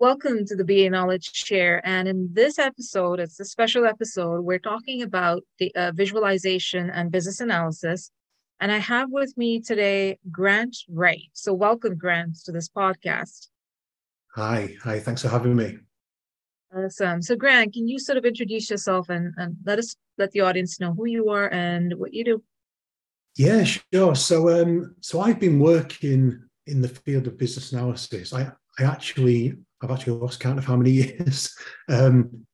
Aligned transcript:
Welcome 0.00 0.46
to 0.46 0.56
the 0.56 0.64
BA 0.64 0.88
Knowledge 0.88 1.34
Share. 1.34 1.86
And 1.86 2.08
in 2.08 2.30
this 2.32 2.58
episode, 2.58 3.20
it's 3.20 3.38
a 3.38 3.44
special 3.44 3.84
episode. 3.84 4.40
We're 4.40 4.58
talking 4.58 5.02
about 5.02 5.42
the 5.58 5.74
uh, 5.76 5.92
visualization 5.94 6.88
and 6.88 7.12
business 7.12 7.40
analysis. 7.40 8.10
And 8.60 8.72
I 8.72 8.78
have 8.78 9.10
with 9.10 9.36
me 9.36 9.60
today 9.60 10.18
Grant 10.30 10.74
Wright. 10.88 11.28
So, 11.34 11.52
welcome, 11.52 11.98
Grant, 11.98 12.38
to 12.46 12.50
this 12.50 12.66
podcast. 12.66 13.48
Hi. 14.36 14.74
Hi. 14.82 15.00
Thanks 15.00 15.20
for 15.20 15.28
having 15.28 15.54
me. 15.54 15.76
Awesome. 16.74 17.20
So, 17.20 17.36
Grant, 17.36 17.74
can 17.74 17.86
you 17.86 17.98
sort 17.98 18.16
of 18.16 18.24
introduce 18.24 18.70
yourself 18.70 19.10
and, 19.10 19.34
and 19.36 19.56
let 19.66 19.78
us 19.78 19.96
let 20.16 20.30
the 20.30 20.40
audience 20.40 20.80
know 20.80 20.94
who 20.94 21.04
you 21.08 21.28
are 21.28 21.52
and 21.52 21.92
what 21.98 22.14
you 22.14 22.24
do? 22.24 22.42
Yeah, 23.36 23.64
sure. 23.64 24.14
So, 24.14 24.62
um, 24.62 24.96
so 25.02 25.20
I've 25.20 25.38
been 25.38 25.60
working 25.60 26.42
in 26.66 26.80
the 26.80 26.88
field 26.88 27.26
of 27.26 27.36
business 27.36 27.74
analysis. 27.74 28.32
I, 28.32 28.50
I 28.78 28.84
actually 28.84 29.58
I've 29.82 29.90
actually 29.90 30.18
lost 30.18 30.40
count 30.40 30.58
of 30.58 30.64
how 30.64 30.76
many 30.76 30.90
years. 31.02 31.54
Um, 31.88 32.46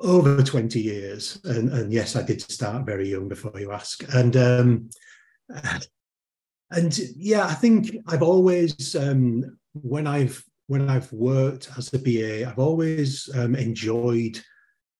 over 0.00 0.42
20 0.42 0.80
years. 0.80 1.40
And, 1.44 1.70
and, 1.70 1.92
yes, 1.92 2.16
I 2.16 2.22
did 2.22 2.40
start 2.42 2.84
very 2.84 3.08
young 3.08 3.28
before 3.28 3.58
you 3.58 3.72
ask. 3.72 4.04
And 4.12 4.36
um, 4.36 4.90
and 6.70 6.98
yeah, 7.16 7.46
I 7.46 7.54
think 7.54 7.96
I've 8.08 8.22
always 8.22 8.96
um, 8.96 9.58
when 9.72 10.06
I've 10.06 10.42
when 10.66 10.88
I've 10.88 11.12
worked 11.12 11.70
as 11.76 11.92
a 11.92 11.98
BA, 11.98 12.48
I've 12.48 12.58
always 12.58 13.28
um, 13.34 13.54
enjoyed 13.54 14.40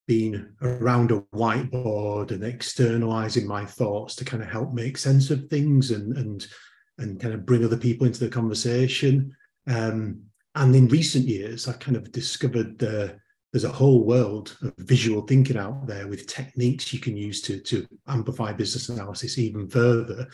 being 0.07 0.47
around 0.61 1.11
a 1.11 1.21
whiteboard 1.33 2.31
and 2.31 2.43
externalizing 2.43 3.47
my 3.47 3.65
thoughts 3.65 4.15
to 4.15 4.25
kind 4.25 4.43
of 4.43 4.49
help 4.49 4.73
make 4.73 4.97
sense 4.97 5.31
of 5.31 5.49
things 5.49 5.91
and 5.91 6.15
and 6.17 6.47
and 6.97 7.19
kind 7.19 7.33
of 7.33 7.45
bring 7.45 7.65
other 7.65 7.77
people 7.77 8.07
into 8.07 8.21
the 8.21 8.29
conversation. 8.29 9.35
Um, 9.67 10.21
and 10.55 10.75
in 10.75 10.87
recent 10.87 11.27
years, 11.27 11.67
I've 11.67 11.79
kind 11.79 11.97
of 11.97 12.11
discovered 12.11 12.79
the, 12.79 13.17
there's 13.51 13.65
a 13.65 13.71
whole 13.71 14.03
world 14.03 14.57
of 14.61 14.73
visual 14.77 15.21
thinking 15.21 15.57
out 15.57 15.85
there 15.87 16.07
with 16.07 16.27
techniques 16.27 16.93
you 16.93 16.99
can 16.99 17.15
use 17.15 17.41
to, 17.43 17.59
to 17.61 17.85
amplify 18.07 18.53
business 18.53 18.89
analysis 18.89 19.37
even 19.37 19.69
further. 19.69 20.27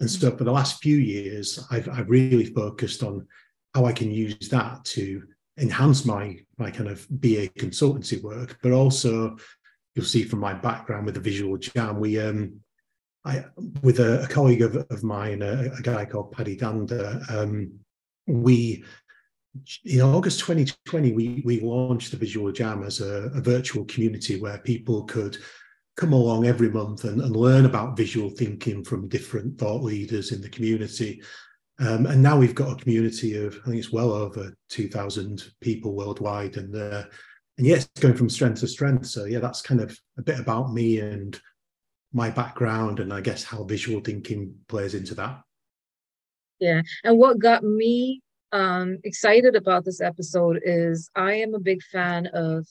And 0.00 0.10
so 0.10 0.36
for 0.36 0.44
the 0.44 0.52
last 0.52 0.82
few 0.82 0.96
years, 0.96 1.64
I've, 1.70 1.88
I've 1.88 2.08
really 2.08 2.46
focused 2.46 3.02
on 3.02 3.26
how 3.74 3.84
I 3.84 3.92
can 3.92 4.10
use 4.10 4.48
that 4.48 4.84
to 4.86 5.22
enhance 5.58 6.04
my, 6.04 6.38
my 6.58 6.70
kind 6.70 6.88
of 6.88 7.06
BA 7.20 7.48
consultancy 7.58 8.20
work, 8.22 8.58
but 8.62 8.72
also 8.72 9.36
you'll 9.94 10.04
see 10.04 10.24
from 10.24 10.40
my 10.40 10.54
background 10.54 11.06
with 11.06 11.14
the 11.14 11.20
visual 11.20 11.56
jam, 11.58 12.00
we 12.00 12.18
um, 12.18 12.60
I 13.24 13.44
with 13.82 14.00
a, 14.00 14.22
a 14.22 14.28
colleague 14.28 14.62
of, 14.62 14.76
of 14.76 15.02
mine, 15.02 15.42
a, 15.42 15.70
a, 15.78 15.82
guy 15.82 16.06
called 16.06 16.32
Paddy 16.32 16.56
Dander, 16.56 17.20
um, 17.28 17.70
we 18.26 18.84
in 19.84 20.00
August 20.00 20.40
2020, 20.40 21.12
we, 21.12 21.42
we 21.44 21.60
launched 21.60 22.10
the 22.10 22.16
Visual 22.16 22.52
Jam 22.52 22.82
as 22.82 23.00
a, 23.00 23.30
a 23.34 23.40
virtual 23.40 23.84
community 23.86 24.40
where 24.40 24.58
people 24.58 25.04
could 25.04 25.38
come 25.96 26.12
along 26.12 26.46
every 26.46 26.70
month 26.70 27.04
and, 27.04 27.20
and, 27.20 27.36
learn 27.36 27.66
about 27.66 27.96
visual 27.96 28.30
thinking 28.30 28.82
from 28.84 29.08
different 29.08 29.58
thought 29.58 29.82
leaders 29.82 30.32
in 30.32 30.40
the 30.40 30.48
community. 30.48 31.20
Um, 31.78 32.06
and 32.06 32.22
now 32.22 32.38
we've 32.38 32.54
got 32.54 32.72
a 32.72 32.82
community 32.82 33.36
of, 33.36 33.58
I 33.62 33.66
think 33.66 33.76
it's 33.76 33.92
well 33.92 34.12
over 34.12 34.54
2,000 34.68 35.44
people 35.60 35.94
worldwide. 35.94 36.56
And, 36.56 36.74
uh, 36.74 37.04
and 37.58 37.66
yes, 37.66 37.88
going 37.98 38.14
from 38.14 38.30
strength 38.30 38.60
to 38.60 38.68
strength. 38.68 39.06
So, 39.06 39.24
yeah, 39.24 39.40
that's 39.40 39.62
kind 39.62 39.80
of 39.80 39.98
a 40.16 40.22
bit 40.22 40.38
about 40.38 40.72
me 40.72 41.00
and 41.00 41.38
my 42.12 42.30
background 42.30 43.00
and 43.00 43.12
I 43.12 43.20
guess 43.20 43.44
how 43.44 43.64
visual 43.64 44.00
thinking 44.00 44.54
plays 44.68 44.94
into 44.94 45.14
that. 45.16 45.40
Yeah. 46.60 46.82
And 47.04 47.18
what 47.18 47.38
got 47.38 47.62
me 47.62 48.22
um, 48.52 48.98
excited 49.04 49.54
about 49.54 49.84
this 49.84 50.00
episode 50.00 50.60
is 50.64 51.10
I 51.14 51.34
am 51.34 51.54
a 51.54 51.60
big 51.60 51.82
fan 51.82 52.26
of 52.28 52.66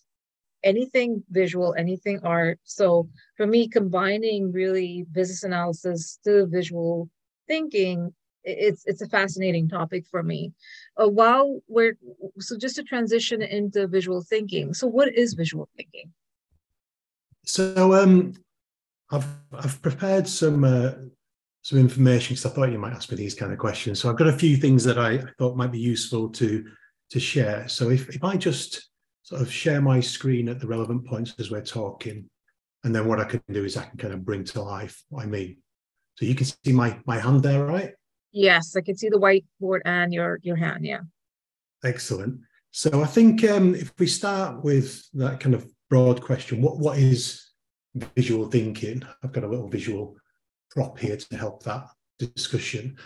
anything 0.63 1.23
visual, 1.29 1.73
anything 1.77 2.19
art. 2.23 2.59
So 2.63 3.09
for 3.37 3.47
me, 3.47 3.67
combining 3.67 4.51
really 4.51 5.05
business 5.11 5.43
analysis 5.43 6.19
to 6.25 6.47
visual 6.47 7.09
thinking, 7.47 8.13
it's 8.43 8.83
it's 8.85 9.01
a 9.01 9.09
fascinating 9.09 9.67
topic 9.67 10.05
for 10.09 10.23
me. 10.23 10.53
Uh, 11.01 11.09
while 11.09 11.61
we're 11.67 11.97
so 12.39 12.57
just 12.57 12.75
to 12.77 12.83
transition 12.83 13.41
into 13.41 13.87
visual 13.87 14.21
thinking. 14.21 14.73
So 14.73 14.87
what 14.87 15.13
is 15.13 15.33
visual 15.33 15.69
thinking? 15.75 16.13
So 17.45 17.93
um, 17.93 18.33
I've 19.11 19.27
I've 19.53 19.81
prepared 19.81 20.27
some 20.27 20.63
uh, 20.63 20.91
some 21.69 21.77
information 21.77 22.33
because 22.33 22.47
I 22.47 22.49
thought 22.49 22.71
you 22.71 22.79
might 22.79 22.93
ask 22.93 23.11
me 23.11 23.17
these 23.17 23.35
kind 23.35 23.53
of 23.53 23.59
questions. 23.59 23.99
So 23.99 24.09
I've 24.09 24.17
got 24.17 24.27
a 24.27 24.33
few 24.33 24.57
things 24.57 24.83
that 24.85 24.97
I, 24.97 25.11
I 25.11 25.23
thought 25.37 25.55
might 25.55 25.71
be 25.71 25.79
useful 25.79 26.29
to 26.29 26.65
to 27.11 27.19
share. 27.19 27.67
So 27.67 27.89
if, 27.89 28.09
if 28.09 28.23
I 28.23 28.37
just 28.37 28.89
sort 29.21 29.41
of 29.41 29.51
share 29.51 29.81
my 29.81 29.99
screen 29.99 30.49
at 30.49 30.59
the 30.59 30.67
relevant 30.67 31.05
points 31.05 31.33
as 31.39 31.51
we're 31.51 31.63
talking, 31.63 32.27
and 32.83 32.93
then 32.93 33.07
what 33.07 33.19
I 33.19 33.25
can 33.25 33.41
do 33.51 33.65
is 33.65 33.77
I 33.77 33.85
can 33.85 33.97
kind 33.97 34.13
of 34.13 34.25
bring 34.25 34.43
to 34.45 34.61
life 34.61 35.03
what 35.09 35.23
I 35.23 35.27
mean. 35.27 35.57
So 36.15 36.25
you 36.25 36.33
can 36.33 36.47
see 36.47 36.73
my 36.73 36.99
my 37.05 37.19
hand 37.19 37.43
there, 37.43 37.63
right? 37.63 37.93
Yes, 38.31 38.75
I 38.75 38.81
can 38.81 38.97
see 38.97 39.09
the 39.09 39.19
whiteboard 39.19 39.81
and 39.85 40.11
your 40.11 40.39
your 40.41 40.55
hand. 40.55 40.85
Yeah. 40.85 41.01
Excellent. 41.83 42.39
So 42.71 43.03
I 43.03 43.05
think 43.05 43.43
um, 43.43 43.75
if 43.75 43.93
we 43.99 44.07
start 44.07 44.63
with 44.63 45.03
that 45.13 45.39
kind 45.39 45.53
of 45.53 45.69
broad 45.87 46.19
question, 46.23 46.63
what 46.63 46.79
what 46.79 46.97
is 46.97 47.51
visual 48.15 48.47
thinking? 48.47 49.03
I've 49.23 49.33
got 49.33 49.43
a 49.43 49.47
little 49.47 49.69
visual 49.69 50.15
prop 50.71 50.97
here 50.99 51.17
to 51.17 51.37
help 51.37 51.63
that 51.63 51.85
discussion. 52.17 52.97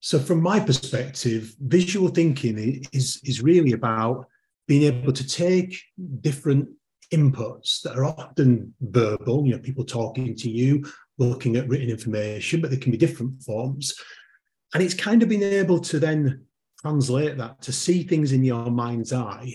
So, 0.00 0.18
from 0.18 0.40
my 0.40 0.60
perspective, 0.60 1.54
visual 1.60 2.08
thinking 2.08 2.84
is, 2.92 3.20
is 3.24 3.42
really 3.42 3.72
about 3.72 4.26
being 4.68 4.82
able 4.82 5.12
to 5.12 5.26
take 5.26 5.80
different 6.20 6.68
inputs 7.12 7.82
that 7.82 7.96
are 7.96 8.04
often 8.04 8.74
verbal, 8.80 9.46
you 9.46 9.52
know, 9.52 9.58
people 9.58 9.84
talking 9.84 10.34
to 10.34 10.50
you, 10.50 10.84
looking 11.18 11.56
at 11.56 11.68
written 11.68 11.88
information, 11.88 12.60
but 12.60 12.70
they 12.70 12.76
can 12.76 12.92
be 12.92 12.98
different 12.98 13.42
forms. 13.42 13.94
And 14.74 14.82
it's 14.82 14.94
kind 14.94 15.22
of 15.22 15.28
being 15.28 15.42
able 15.42 15.80
to 15.80 15.98
then 15.98 16.44
translate 16.80 17.38
that 17.38 17.62
to 17.62 17.72
see 17.72 18.02
things 18.02 18.32
in 18.32 18.44
your 18.44 18.70
mind's 18.70 19.12
eye 19.12 19.54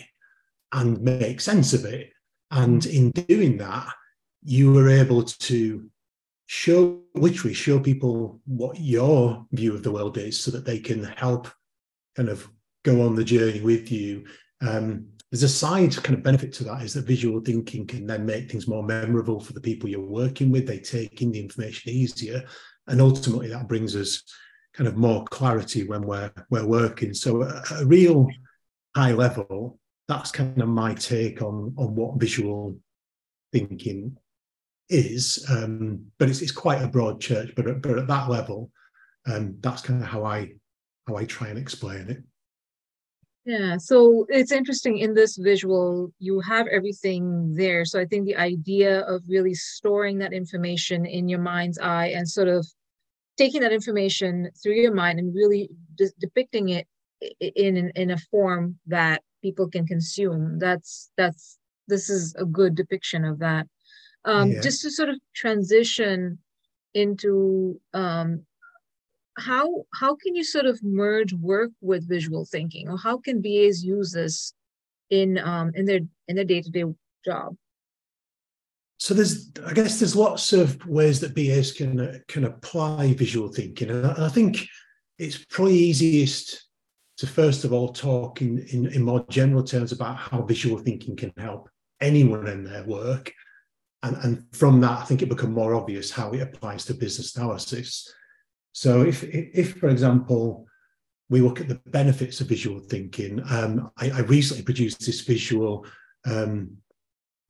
and 0.72 1.02
make 1.02 1.42
sense 1.42 1.74
of 1.74 1.86
it. 1.86 2.12
And 2.52 2.86
in 2.86 3.12
doing 3.12 3.58
that, 3.58 3.88
you 4.44 4.72
were 4.72 4.90
able 4.90 5.24
to 5.24 5.90
show 6.52 7.00
literally 7.16 7.54
show 7.54 7.80
people 7.80 8.42
what 8.46 8.78
your 8.78 9.48
view 9.54 9.74
of 9.74 9.84
the 9.84 9.92
world 9.92 10.18
is 10.18 10.38
so 10.38 10.52
that 10.52 10.66
they 10.66 10.78
can 10.78 11.02
help 11.02 11.48
kind 12.18 12.28
of 12.28 12.46
go 12.84 13.06
on 13.06 13.16
the 13.16 13.24
journey 13.24 13.62
with 13.62 13.90
you. 13.90 14.26
Um, 14.60 15.06
there's 15.32 15.44
a 15.44 15.50
side 15.50 15.96
kind 16.04 16.18
of 16.18 16.24
benefit 16.26 16.52
to 16.56 16.66
that 16.66 16.82
is 16.82 16.94
that 16.94 17.06
visual 17.06 17.40
thinking 17.40 17.88
can 17.88 18.06
then 18.06 18.26
make 18.26 18.52
things 18.52 18.68
more 18.68 18.84
memorable 18.84 19.40
for 19.40 19.54
the 19.54 19.62
people 19.62 19.88
you're 19.88 20.02
working 20.02 20.52
with. 20.52 20.68
They 20.68 20.80
take 20.80 21.22
in 21.22 21.32
the 21.32 21.40
information 21.40 21.94
easier. 21.94 22.44
And 22.88 23.00
ultimately 23.00 23.48
that 23.48 23.70
brings 23.70 23.96
us 23.96 24.22
kind 24.74 24.90
of 24.90 24.98
more 24.98 25.24
clarity 25.32 25.88
when 25.88 26.02
we're 26.02 26.34
we're 26.50 26.68
working. 26.68 27.14
So 27.14 27.44
a, 27.44 27.64
a 27.76 27.86
real 27.86 28.28
high 28.94 29.14
level 29.14 29.80
that's 30.10 30.32
kind 30.32 30.62
of 30.62 30.68
my 30.68 30.96
take 30.96 31.42
on 31.42 31.74
on 31.78 31.96
what 31.96 32.20
visual 32.20 32.78
thinking 33.54 34.18
is, 34.92 35.46
um, 35.50 36.06
but 36.18 36.30
it's, 36.30 36.42
it's 36.42 36.52
quite 36.52 36.82
a 36.82 36.88
broad 36.88 37.20
church. 37.22 37.54
But 37.56 37.82
but 37.82 37.98
at 37.98 38.08
that 38.08 38.30
level, 38.30 38.72
um, 39.26 39.56
that's 39.62 39.82
kind 39.82 40.02
of 40.02 40.08
how 40.08 40.24
I 40.26 40.54
how 41.08 41.16
I 41.16 41.26
try 41.26 41.48
and 41.48 41.58
explain 41.58 42.10
it. 42.10 42.24
Yeah, 43.44 43.78
so 43.78 44.28
it's 44.30 44.52
interesting 44.52 45.00
in 45.00 45.16
this 45.16 45.36
visual, 45.36 46.14
you 46.20 46.40
have 46.42 46.68
everything 46.68 47.56
there. 47.56 47.86
So 47.86 48.00
I 48.00 48.06
think 48.06 48.28
the 48.28 48.36
idea 48.36 49.00
of 49.02 49.24
really 49.28 49.56
storing 49.56 50.20
that 50.20 50.32
information 50.32 51.08
in 51.08 51.28
your 51.28 51.40
mind's 51.40 51.80
eye 51.80 52.10
and 52.10 52.30
sort 52.30 52.50
of 52.50 52.68
taking 53.38 53.62
that 53.62 53.72
information 53.72 54.52
through 54.62 54.76
your 54.76 54.94
mind 54.94 55.18
and 55.18 55.34
really 55.34 55.72
de- 55.96 56.12
depicting 56.20 56.70
it 56.70 56.88
in, 57.40 57.78
in 57.78 57.92
in 57.96 58.12
a 58.12 58.18
form 58.18 58.78
that 58.88 59.24
people 59.42 59.68
can 59.68 59.88
consume. 59.88 60.60
That's 60.60 61.10
that's 61.18 61.58
this 61.88 62.10
is 62.10 62.36
a 62.36 62.46
good 62.46 62.76
depiction 62.76 63.26
of 63.26 63.40
that 63.40 63.68
um, 64.26 64.52
yeah. 64.52 64.62
just 64.62 64.82
to 64.82 64.92
sort 64.92 65.10
of 65.10 65.20
transition 65.34 66.40
into 66.94 67.80
um, 67.94 68.46
how 69.38 69.86
how 69.94 70.16
can 70.16 70.36
you 70.36 70.44
sort 70.44 70.66
of 70.66 70.82
merge 70.84 71.34
work 71.34 71.72
with 71.82 72.08
visual 72.08 72.46
thinking? 72.46 72.90
Or 72.90 72.98
how 72.98 73.18
can 73.18 73.42
BAs 73.42 73.84
use 73.84 74.12
this 74.12 74.54
in 75.10 75.38
um, 75.38 75.72
in 75.76 75.86
their 75.86 76.02
in 76.28 76.36
their 76.36 76.46
day-to-day 76.46 76.86
job? 77.26 77.56
So 78.98 79.16
there's 79.16 79.50
i 79.66 79.74
guess 79.74 80.00
there's 80.00 80.16
lots 80.16 80.54
of 80.54 80.86
ways 80.86 81.20
that 81.22 81.34
BAs 81.34 81.72
can 81.72 82.00
uh, 82.00 82.18
can 82.28 82.46
apply 82.46 83.14
visual 83.14 83.48
thinking. 83.48 83.90
And 83.90 84.06
I, 84.06 84.26
I, 84.28 84.30
think 84.30 84.64
it's 85.18 85.44
probably 85.46 85.76
easiest 85.76 86.68
to 87.18 87.28
first 87.28 87.64
of 87.64 87.74
all 87.74 87.90
talk 87.90 88.42
in, 88.42 88.60
in, 88.72 88.88
in 88.88 89.04
more 89.04 89.26
general 89.30 89.64
terms 89.64 89.92
about 89.92 90.18
how 90.18 90.42
visual 90.44 90.78
thinking 90.78 91.16
can 91.16 91.34
help 91.38 91.70
anyone 92.00 92.48
in 92.48 92.64
their 92.64 92.84
work 92.84 93.32
and, 94.04 94.18
and 94.24 94.46
from 94.52 94.82
that, 94.82 95.00
I 95.00 95.04
think 95.04 95.22
it 95.22 95.30
become 95.30 95.54
more 95.54 95.76
obvious 95.76 96.12
how 96.12 96.32
it 96.32 96.42
applies 96.42 96.86
to 96.86 96.94
business 96.94 97.36
analysis. 97.36 98.12
So 98.74 99.02
if, 99.02 99.24
if, 99.24 99.78
for 99.78 99.90
example, 99.90 100.66
we 101.30 101.42
look 101.42 101.62
at 101.62 101.68
the 101.68 101.80
benefits 101.86 102.42
of 102.42 102.48
visual 102.48 102.80
thinking. 102.80 103.42
Um, 103.50 103.92
I, 103.98 104.10
I, 104.10 104.20
recently 104.20 104.64
produced 104.64 105.06
this 105.06 105.22
visual, 105.22 105.86
um, 106.26 106.76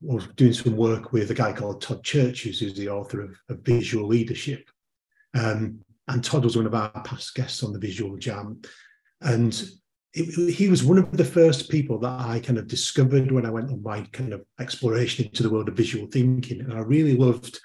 was 0.02 0.28
doing 0.36 0.54
some 0.54 0.76
work 0.76 1.12
with 1.12 1.32
a 1.32 1.34
guy 1.34 1.52
called 1.52 1.82
Todd 1.82 2.04
Cherches, 2.04 2.60
who's 2.60 2.76
the 2.76 2.90
author 2.90 3.22
of, 3.22 3.36
of 3.50 3.60
Visual 3.62 4.08
Leadership. 4.08 4.70
Um, 5.34 5.80
and 6.08 6.24
Todd 6.24 6.44
was 6.44 6.56
one 6.56 6.68
of 6.68 6.76
our 6.76 6.92
past 7.04 7.34
guests 7.34 7.64
on 7.64 7.74
the 7.74 7.80
Visual 7.80 8.18
Jam. 8.18 8.62
And 9.22 9.64
it, 10.14 10.54
he 10.54 10.68
was 10.68 10.84
one 10.84 10.98
of 10.98 11.16
the 11.16 11.26
first 11.26 11.70
people 11.70 11.98
that 12.00 12.20
I 12.20 12.40
kind 12.40 12.60
of 12.60 12.68
discovered 12.68 13.32
when 13.32 13.46
I 13.46 13.50
went 13.50 13.72
on 13.72 13.82
my 13.82 14.02
kind 14.12 14.34
of 14.34 14.44
exploration 14.60 15.26
into 15.26 15.44
the 15.44 15.50
world 15.50 15.70
of 15.70 15.76
visual 15.76 16.08
thinking. 16.08 16.60
And 16.60 16.74
I 16.74 16.80
really 16.80 17.16
loved 17.16 17.60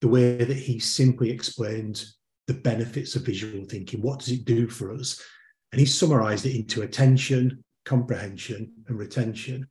the 0.00 0.08
way 0.08 0.36
that 0.36 0.56
he 0.56 0.80
simply 0.80 1.30
explained 1.30 2.04
the 2.48 2.54
benefits 2.54 3.14
of 3.14 3.22
visual 3.22 3.64
thinking. 3.64 4.02
What 4.02 4.18
does 4.18 4.30
it 4.30 4.44
do 4.44 4.68
for 4.68 4.92
us? 4.92 5.22
And 5.70 5.78
he 5.78 5.86
summarized 5.86 6.44
it 6.44 6.56
into 6.56 6.82
attention, 6.82 7.62
comprehension, 7.84 8.72
and 8.88 8.98
retention. 8.98 9.68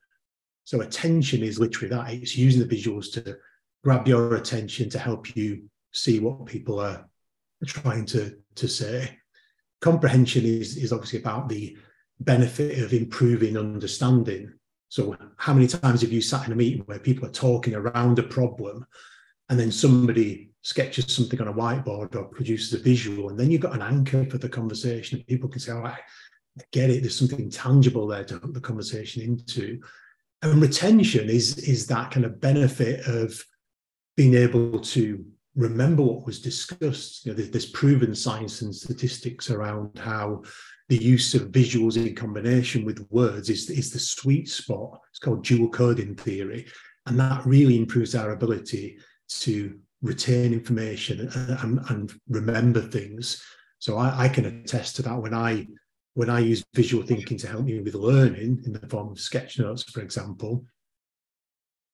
So 0.63 0.81
attention 0.81 1.43
is 1.43 1.59
literally 1.59 1.89
that. 1.89 2.13
It's 2.13 2.37
using 2.37 2.65
the 2.65 2.75
visuals 2.75 3.11
to 3.13 3.37
grab 3.83 4.07
your 4.07 4.35
attention 4.35 4.89
to 4.91 4.99
help 4.99 5.35
you 5.35 5.63
see 5.91 6.19
what 6.19 6.45
people 6.45 6.79
are 6.79 7.09
trying 7.65 8.05
to, 8.05 8.37
to 8.55 8.67
say. 8.69 9.17
Comprehension 9.81 10.45
is, 10.45 10.77
is 10.77 10.93
obviously 10.93 11.19
about 11.19 11.49
the 11.49 11.77
benefit 12.23 12.83
of 12.83 12.93
improving 12.93 13.57
understanding. 13.57 14.53
So 14.89 15.15
how 15.37 15.53
many 15.53 15.67
times 15.67 16.01
have 16.01 16.11
you 16.11 16.21
sat 16.21 16.47
in 16.47 16.53
a 16.53 16.55
meeting 16.55 16.81
where 16.85 16.99
people 16.99 17.25
are 17.27 17.31
talking 17.31 17.75
around 17.75 18.19
a 18.19 18.23
problem 18.23 18.85
and 19.49 19.59
then 19.59 19.71
somebody 19.71 20.51
sketches 20.61 21.11
something 21.13 21.41
on 21.41 21.47
a 21.47 21.53
whiteboard 21.53 22.15
or 22.15 22.25
produces 22.25 22.73
a 22.73 22.77
visual, 22.77 23.29
and 23.29 23.39
then 23.39 23.49
you've 23.49 23.61
got 23.61 23.73
an 23.75 23.81
anchor 23.81 24.25
for 24.25 24.37
the 24.37 24.49
conversation. 24.49 25.23
People 25.27 25.49
can 25.49 25.59
say, 25.59 25.71
"All 25.71 25.81
right, 25.81 25.99
I 26.59 26.63
get 26.71 26.89
it. 26.89 27.01
There's 27.01 27.17
something 27.17 27.49
tangible 27.49 28.07
there 28.07 28.23
to 28.25 28.37
hook 28.37 28.53
the 28.53 28.61
conversation 28.61 29.23
into." 29.23 29.81
And 30.41 30.61
retention 30.61 31.29
is 31.29 31.57
is 31.57 31.87
that 31.87 32.11
kind 32.11 32.25
of 32.25 32.39
benefit 32.39 33.05
of 33.07 33.43
being 34.15 34.35
able 34.35 34.79
to 34.79 35.25
remember 35.55 36.03
what 36.03 36.25
was 36.25 36.41
discussed. 36.41 37.25
You 37.25 37.31
know, 37.31 37.37
there's, 37.37 37.49
there's 37.49 37.65
proven 37.65 38.15
science 38.15 38.61
and 38.61 38.73
statistics 38.73 39.49
around 39.49 39.97
how 39.97 40.43
the 40.91 40.97
use 40.97 41.33
of 41.33 41.53
visuals 41.53 41.95
in 41.95 42.13
combination 42.13 42.83
with 42.83 43.09
words 43.11 43.49
is, 43.49 43.69
is 43.69 43.93
the 43.93 43.97
sweet 43.97 44.49
spot. 44.49 44.99
It's 45.09 45.19
called 45.19 45.41
dual 45.41 45.69
coding 45.69 46.15
theory. 46.15 46.67
And 47.05 47.17
that 47.17 47.45
really 47.45 47.77
improves 47.77 48.13
our 48.13 48.31
ability 48.31 48.97
to 49.39 49.79
retain 50.01 50.51
information 50.51 51.29
and, 51.61 51.79
and 51.87 52.11
remember 52.27 52.81
things. 52.81 53.41
So 53.79 53.97
I, 53.97 54.25
I, 54.25 54.27
can 54.27 54.43
attest 54.43 54.97
to 54.97 55.01
that 55.03 55.17
when 55.17 55.33
I 55.33 55.65
when 56.15 56.29
I 56.29 56.39
use 56.39 56.61
visual 56.75 57.05
thinking 57.05 57.37
to 57.37 57.47
help 57.47 57.63
me 57.63 57.79
with 57.79 57.95
learning 57.95 58.61
in 58.65 58.73
the 58.73 58.85
form 58.89 59.13
of 59.13 59.19
sketch 59.21 59.59
notes, 59.59 59.83
for 59.83 60.01
example, 60.01 60.65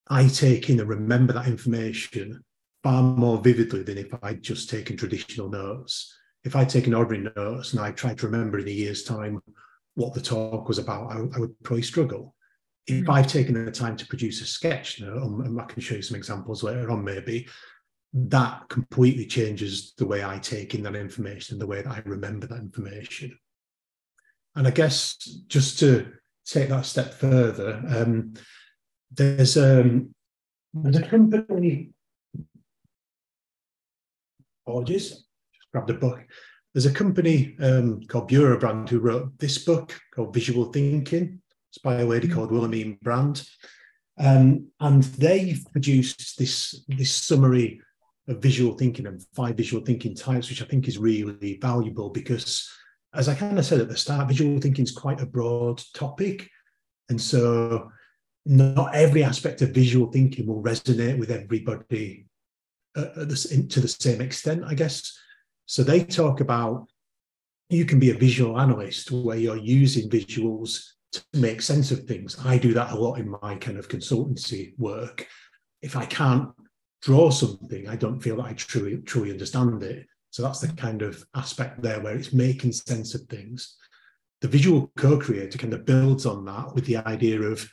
I 0.08 0.28
take 0.28 0.72
in 0.72 0.80
and 0.80 0.90
remember 0.90 1.34
that 1.34 1.46
information 1.48 2.44
far 2.82 3.04
more 3.04 3.38
vividly 3.38 3.84
than 3.84 4.00
if 4.00 4.08
I'd 4.24 4.42
just 4.42 4.72
taken 4.72 4.98
traditional 4.98 5.50
notes. 5.50 6.18
If 6.48 6.56
I'd 6.56 6.70
taken 6.70 6.94
ordinary 6.94 7.30
notes 7.36 7.74
and 7.74 7.82
I 7.82 7.92
tried 7.92 8.18
to 8.20 8.26
remember 8.26 8.58
in 8.58 8.70
a 8.70 8.72
year's 8.72 9.04
time 9.04 9.42
what 9.96 10.14
the 10.14 10.22
talk 10.22 10.70
was 10.70 10.78
about, 10.78 11.12
I, 11.12 11.18
I 11.36 11.40
would 11.40 11.62
probably 11.62 11.84
struggle. 11.84 12.36
If 12.88 13.04
mm. 13.04 13.10
I've 13.14 13.28
taken 13.28 13.66
the 13.66 13.70
time 13.70 13.98
to 13.98 14.08
produce 14.08 14.40
a 14.42 14.46
sketch 14.46 15.02
note, 15.02 15.24
and 15.24 15.60
I 15.60 15.66
can 15.66 15.82
show 15.82 15.96
you 15.96 16.02
some 16.02 16.16
examples 16.16 16.64
later 16.64 16.90
on, 16.90 17.04
maybe 17.04 17.50
that 18.14 18.70
completely 18.70 19.26
changes 19.26 19.94
the 19.98 20.06
way 20.06 20.24
I 20.24 20.40
take 20.40 20.74
in 20.74 20.84
that 20.84 20.96
information 20.96 21.56
and 21.56 21.62
the 21.62 21.68
way 21.68 21.82
that 21.82 21.92
I 21.92 22.02
remember 22.06 22.48
that 22.48 22.60
information. 22.60 23.38
And 24.56 24.66
I 24.66 24.72
guess 24.72 25.18
just 25.48 25.80
to 25.80 26.14
take 26.46 26.70
that 26.70 26.86
step 26.86 27.14
further, 27.14 27.84
um, 27.90 28.36
there's, 29.12 29.58
um, 29.58 30.16
there's 30.74 30.96
a 30.96 31.06
company, 31.06 31.90
apologies, 34.66 35.27
grabbed 35.72 35.90
a 35.90 35.94
book. 35.94 36.24
There's 36.74 36.86
a 36.86 36.94
company 36.94 37.56
um, 37.62 38.02
called 38.08 38.28
Bureau 38.28 38.60
Brandt 38.60 38.90
who 38.90 39.00
wrote 39.00 39.38
this 39.40 39.58
book 39.58 40.00
called 40.14 40.34
Visual 40.34 40.66
Thinking. 40.72 41.42
It's 41.70 41.80
by 41.80 42.02
a 42.02 42.06
lady 42.06 42.28
called 42.28 42.52
Willemien 42.52 43.00
Brand. 43.02 43.48
Um, 44.20 44.68
and 44.80 45.04
they've 45.04 45.66
produced 45.72 46.38
this, 46.38 46.84
this 46.88 47.14
summary 47.14 47.82
of 48.28 48.42
visual 48.42 48.76
thinking 48.76 49.08
and 49.08 49.24
five 49.34 49.56
visual 49.56 49.84
thinking 49.84 50.16
types, 50.16 50.50
which 50.50 50.62
I 50.62 50.66
think 50.66 50.88
is 50.88 50.98
really 50.98 51.58
valuable 51.62 52.10
because, 52.10 52.70
as 53.14 53.30
I 53.30 53.36
kind 53.36 53.58
of 53.58 53.66
said 53.66 53.80
at 53.80 53.90
the 53.90 53.98
start, 53.98 54.28
visual 54.28 54.60
thinking 54.60 54.84
is 54.84 54.92
quite 54.92 55.22
a 55.22 55.26
broad 55.26 55.82
topic. 55.94 56.50
And 57.10 57.20
so, 57.20 57.90
not 58.46 58.96
every 58.96 59.24
aspect 59.24 59.62
of 59.62 59.70
visual 59.70 60.12
thinking 60.12 60.48
will 60.48 60.64
resonate 60.64 61.20
with 61.20 61.32
everybody 61.32 62.28
uh, 62.96 63.10
the, 63.16 63.68
to 63.70 63.80
the 63.80 63.88
same 63.88 64.22
extent, 64.22 64.64
I 64.66 64.74
guess. 64.74 65.18
So, 65.68 65.84
they 65.84 66.04
talk 66.04 66.42
about 66.42 66.88
you 67.70 67.86
can 67.86 68.00
be 68.00 68.12
a 68.12 68.18
visual 68.18 68.60
analyst 68.60 69.12
where 69.12 69.38
you're 69.38 69.58
using 69.58 70.10
visuals 70.10 70.84
to 71.12 71.22
make 71.34 71.62
sense 71.62 71.92
of 71.92 72.06
things. 72.06 72.38
I 72.44 72.58
do 72.58 72.74
that 72.74 72.92
a 72.92 72.96
lot 72.96 73.20
in 73.20 73.30
my 73.42 73.56
kind 73.56 73.78
of 73.78 73.90
consultancy 73.90 74.78
work. 74.78 75.28
If 75.82 75.96
I 75.96 76.06
can't 76.06 76.50
draw 77.02 77.30
something, 77.30 77.88
I 77.88 77.96
don't 77.96 78.20
feel 78.20 78.38
that 78.38 78.46
I 78.46 78.54
truly 78.54 78.98
truly 78.98 79.32
understand 79.32 79.84
it. 79.84 80.06
So 80.32 80.44
that's 80.44 80.60
the 80.60 80.70
kind 80.70 81.02
of 81.02 81.24
aspect 81.36 81.82
there 81.82 82.00
where 82.00 82.16
it's 82.16 82.34
making 82.34 82.72
sense 82.72 83.16
of 83.16 83.22
things. 83.24 83.76
The 84.42 84.48
visual 84.48 84.92
co-creator 84.98 85.58
kind 85.58 85.74
of 85.74 85.86
builds 85.86 86.26
on 86.26 86.46
that 86.46 86.76
with 86.76 86.86
the 86.86 86.98
idea 86.98 87.42
of 87.42 87.68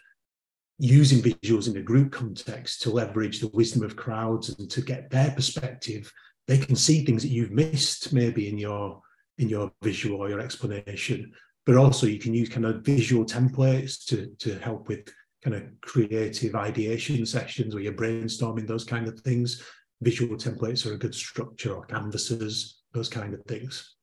using 0.78 1.22
visuals 1.22 1.68
in 1.68 1.76
a 1.76 1.82
group 1.82 2.10
context 2.10 2.82
to 2.82 2.90
leverage 2.90 3.40
the 3.40 3.48
wisdom 3.48 3.82
of 3.82 3.96
crowds 3.96 4.48
and 4.58 4.70
to 4.70 4.80
get 4.80 5.10
their 5.10 5.30
perspective. 5.30 6.10
They 6.46 6.58
can 6.58 6.76
see 6.76 7.04
things 7.04 7.22
that 7.22 7.30
you've 7.30 7.50
missed 7.50 8.12
maybe 8.12 8.48
in 8.48 8.58
your 8.58 9.00
in 9.38 9.48
your 9.48 9.72
visual 9.82 10.20
or 10.20 10.28
your 10.28 10.40
explanation, 10.40 11.32
but 11.66 11.76
also 11.76 12.06
you 12.06 12.18
can 12.18 12.34
use 12.34 12.48
kind 12.48 12.66
of 12.66 12.82
visual 12.82 13.24
templates 13.24 14.04
to 14.06 14.34
to 14.38 14.58
help 14.58 14.88
with 14.88 15.08
kind 15.42 15.56
of 15.56 15.62
creative 15.82 16.54
ideation 16.54 17.24
sessions 17.26 17.74
where 17.74 17.84
you're 17.84 17.92
brainstorming 17.92 18.66
those 18.66 18.84
kind 18.84 19.06
of 19.06 19.20
things. 19.20 19.62
Visual 20.00 20.36
templates 20.36 20.86
are 20.86 20.94
a 20.94 20.98
good 20.98 21.14
structure 21.14 21.74
or 21.74 21.84
canvases, 21.84 22.82
those 22.92 23.08
kind 23.08 23.34
of 23.34 23.42
things. 23.46 23.94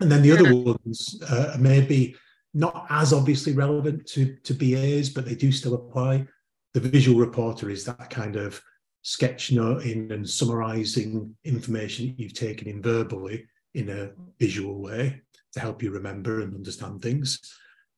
And 0.00 0.10
then 0.10 0.22
the 0.22 0.28
yeah. 0.28 0.34
other 0.34 0.54
ones 0.54 1.20
uh, 1.28 1.56
maybe 1.58 2.16
not 2.52 2.86
as 2.88 3.12
obviously 3.12 3.52
relevant 3.52 4.06
to, 4.06 4.36
to 4.44 4.54
BAs, 4.54 5.10
but 5.10 5.24
they 5.24 5.34
do 5.34 5.50
still 5.50 5.74
apply. 5.74 6.26
The 6.72 6.80
visual 6.80 7.18
reporter 7.18 7.68
is 7.68 7.84
that 7.84 8.10
kind 8.10 8.36
of 8.36 8.60
sketch 9.04 9.52
noting 9.52 10.10
and 10.10 10.28
summarizing 10.28 11.34
information 11.44 12.14
you've 12.18 12.34
taken 12.34 12.66
in 12.66 12.82
verbally 12.82 13.46
in 13.74 13.88
a 13.90 14.10
visual 14.40 14.82
way 14.82 15.20
to 15.52 15.60
help 15.60 15.82
you 15.82 15.92
remember 15.92 16.40
and 16.40 16.54
understand 16.54 17.00
things 17.00 17.40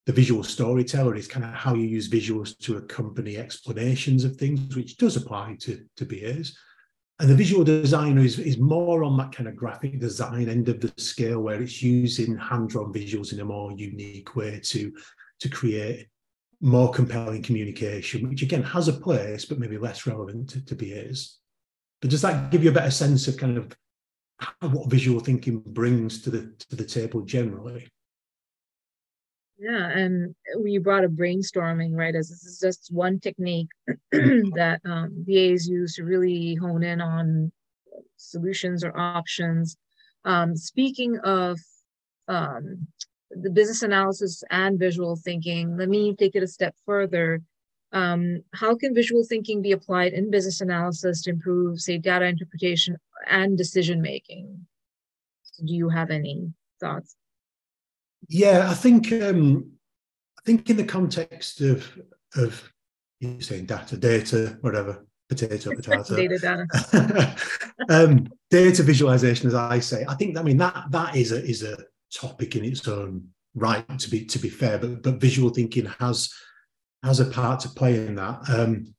the 0.07 0.13
visual 0.13 0.45
storyteller 0.45 1.17
is 1.17 1.27
kind 1.27 1.45
of 1.45 1.53
how 1.53 1.75
you 1.75 1.83
use 1.83 2.09
visuals 2.09 2.57
to 2.59 2.77
accompany 2.77 3.37
explanations 3.37 4.25
of 4.25 4.37
things, 4.37 4.77
which 4.77 4.97
does 4.97 5.17
apply 5.17 5.57
to, 5.61 5.85
to 5.97 6.05
BAs. 6.05 6.57
And 7.19 7.29
the 7.29 7.35
visual 7.35 7.65
designer 7.65 8.21
is, 8.21 8.39
is 8.39 8.57
more 8.57 9.03
on 9.03 9.17
that 9.17 9.33
kind 9.33 9.49
of 9.49 9.57
graphic 9.57 9.99
design 9.99 10.49
end 10.49 10.69
of 10.69 10.81
the 10.81 10.93
scale 10.97 11.41
where 11.41 11.61
it's 11.61 11.83
using 11.83 12.37
hand-drawn 12.37 12.93
visuals 12.93 13.33
in 13.33 13.41
a 13.41 13.45
more 13.45 13.73
unique 13.73 14.37
way 14.37 14.61
to, 14.65 14.93
to 15.41 15.49
create 15.49 16.07
more 16.61 16.91
compelling 16.91 17.43
communication, 17.43 18.29
which 18.29 18.43
again 18.43 18.63
has 18.63 18.89
a 18.89 18.93
place, 18.93 19.45
but 19.45 19.59
maybe 19.59 19.79
less 19.79 20.07
relevant 20.07 20.51
to, 20.51 20.65
to 20.65 20.75
BAs. 20.75 21.39
But 22.01 22.11
does 22.11 22.23
that 22.23 22.51
give 22.51 22.65
you 22.65 22.71
a 22.71 22.75
better 22.75 22.91
sense 22.91 23.29
of 23.29 23.37
kind 23.37 23.59
of 23.59 23.73
what 24.61 24.91
visual 24.91 25.21
thinking 25.21 25.61
brings 25.61 26.23
to 26.23 26.31
the 26.31 26.53
to 26.71 26.77
the 26.77 26.85
table 26.85 27.23
generally? 27.23 27.89
Yeah, 29.59 29.89
and 29.89 30.35
you 30.65 30.81
brought 30.81 31.05
up 31.05 31.13
brainstorming, 31.13 31.93
right? 31.93 32.15
As 32.15 32.29
this 32.29 32.45
is 32.45 32.61
just 32.61 32.93
one 32.93 33.19
technique 33.21 33.71
that 34.13 34.81
um, 34.85 35.25
BAs 35.27 35.67
use 35.67 35.95
to 35.95 36.05
really 36.05 36.55
hone 36.57 36.83
in 36.83 37.01
on 37.01 37.51
solutions 38.17 38.85
or 38.85 38.97
options. 38.99 39.79
Um, 40.27 40.57
speaking 40.57 41.19
of 41.21 41.59
um, 42.29 42.87
the 43.31 43.51
business 43.51 43.83
analysis 43.83 44.43
and 44.51 44.79
visual 44.79 45.17
thinking, 45.17 45.77
let 45.77 45.89
me 45.89 46.15
take 46.15 46.35
it 46.35 46.43
a 46.43 46.49
step 46.49 46.75
further. 46.85 47.43
Um, 47.93 48.43
how 48.53 48.77
can 48.77 48.95
visual 48.95 49.25
thinking 49.25 49.63
be 49.63 49.73
applied 49.73 50.13
in 50.13 50.31
business 50.31 50.61
analysis 50.61 51.23
to 51.23 51.31
improve, 51.31 51.81
say, 51.81 51.99
data 51.99 52.27
interpretation 52.27 52.97
and 53.29 53.57
decision 53.57 54.01
making? 54.01 54.67
So 55.43 55.65
do 55.65 55.75
you 55.75 55.89
have 55.89 56.11
any 56.11 56.53
thoughts? 56.81 57.17
Yeah, 58.29 58.69
I 58.71 58.75
think 58.75 59.13
um, 59.13 59.71
I 60.39 60.43
think 60.45 60.69
in 60.69 60.77
the 60.77 60.85
context 60.85 61.61
of 61.61 61.89
of 62.35 62.73
you 63.21 63.41
saying 63.41 63.67
data, 63.67 63.97
data, 63.97 64.59
whatever, 64.61 65.07
potato, 65.29 65.71
potato, 65.77 66.17
data, 66.17 66.39
data. 66.39 67.37
um, 67.89 68.27
data 68.51 68.83
visualization, 68.83 69.47
as 69.47 69.55
I 69.55 69.79
say, 69.79 70.05
I 70.09 70.15
think 70.15 70.37
I 70.37 70.43
mean 70.43 70.57
that 70.59 70.87
that 70.91 71.17
is 71.17 71.33
a 71.33 71.43
is 71.45 71.63
a 71.63 71.79
topic 72.13 72.57
in 72.57 72.65
its 72.65 72.87
own 72.89 73.29
right 73.55 73.99
to 73.99 74.11
be 74.11 74.25
to 74.27 74.39
be 74.39 74.49
fair, 74.49 74.79
but 74.79 75.03
but 75.03 75.21
visual 75.21 75.51
thinking 75.51 75.87
has 75.99 76.33
has 77.03 77.21
a 77.21 77.27
part 77.27 77.61
to 77.61 77.69
play 77.69 78.07
in 78.07 78.15
that. 78.17 78.49
Um, 78.49 78.95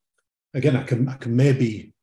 again, 0.54 0.76
I 0.76 0.84
can 0.84 1.08
I 1.08 1.16
can 1.16 1.36
maybe 1.36 1.94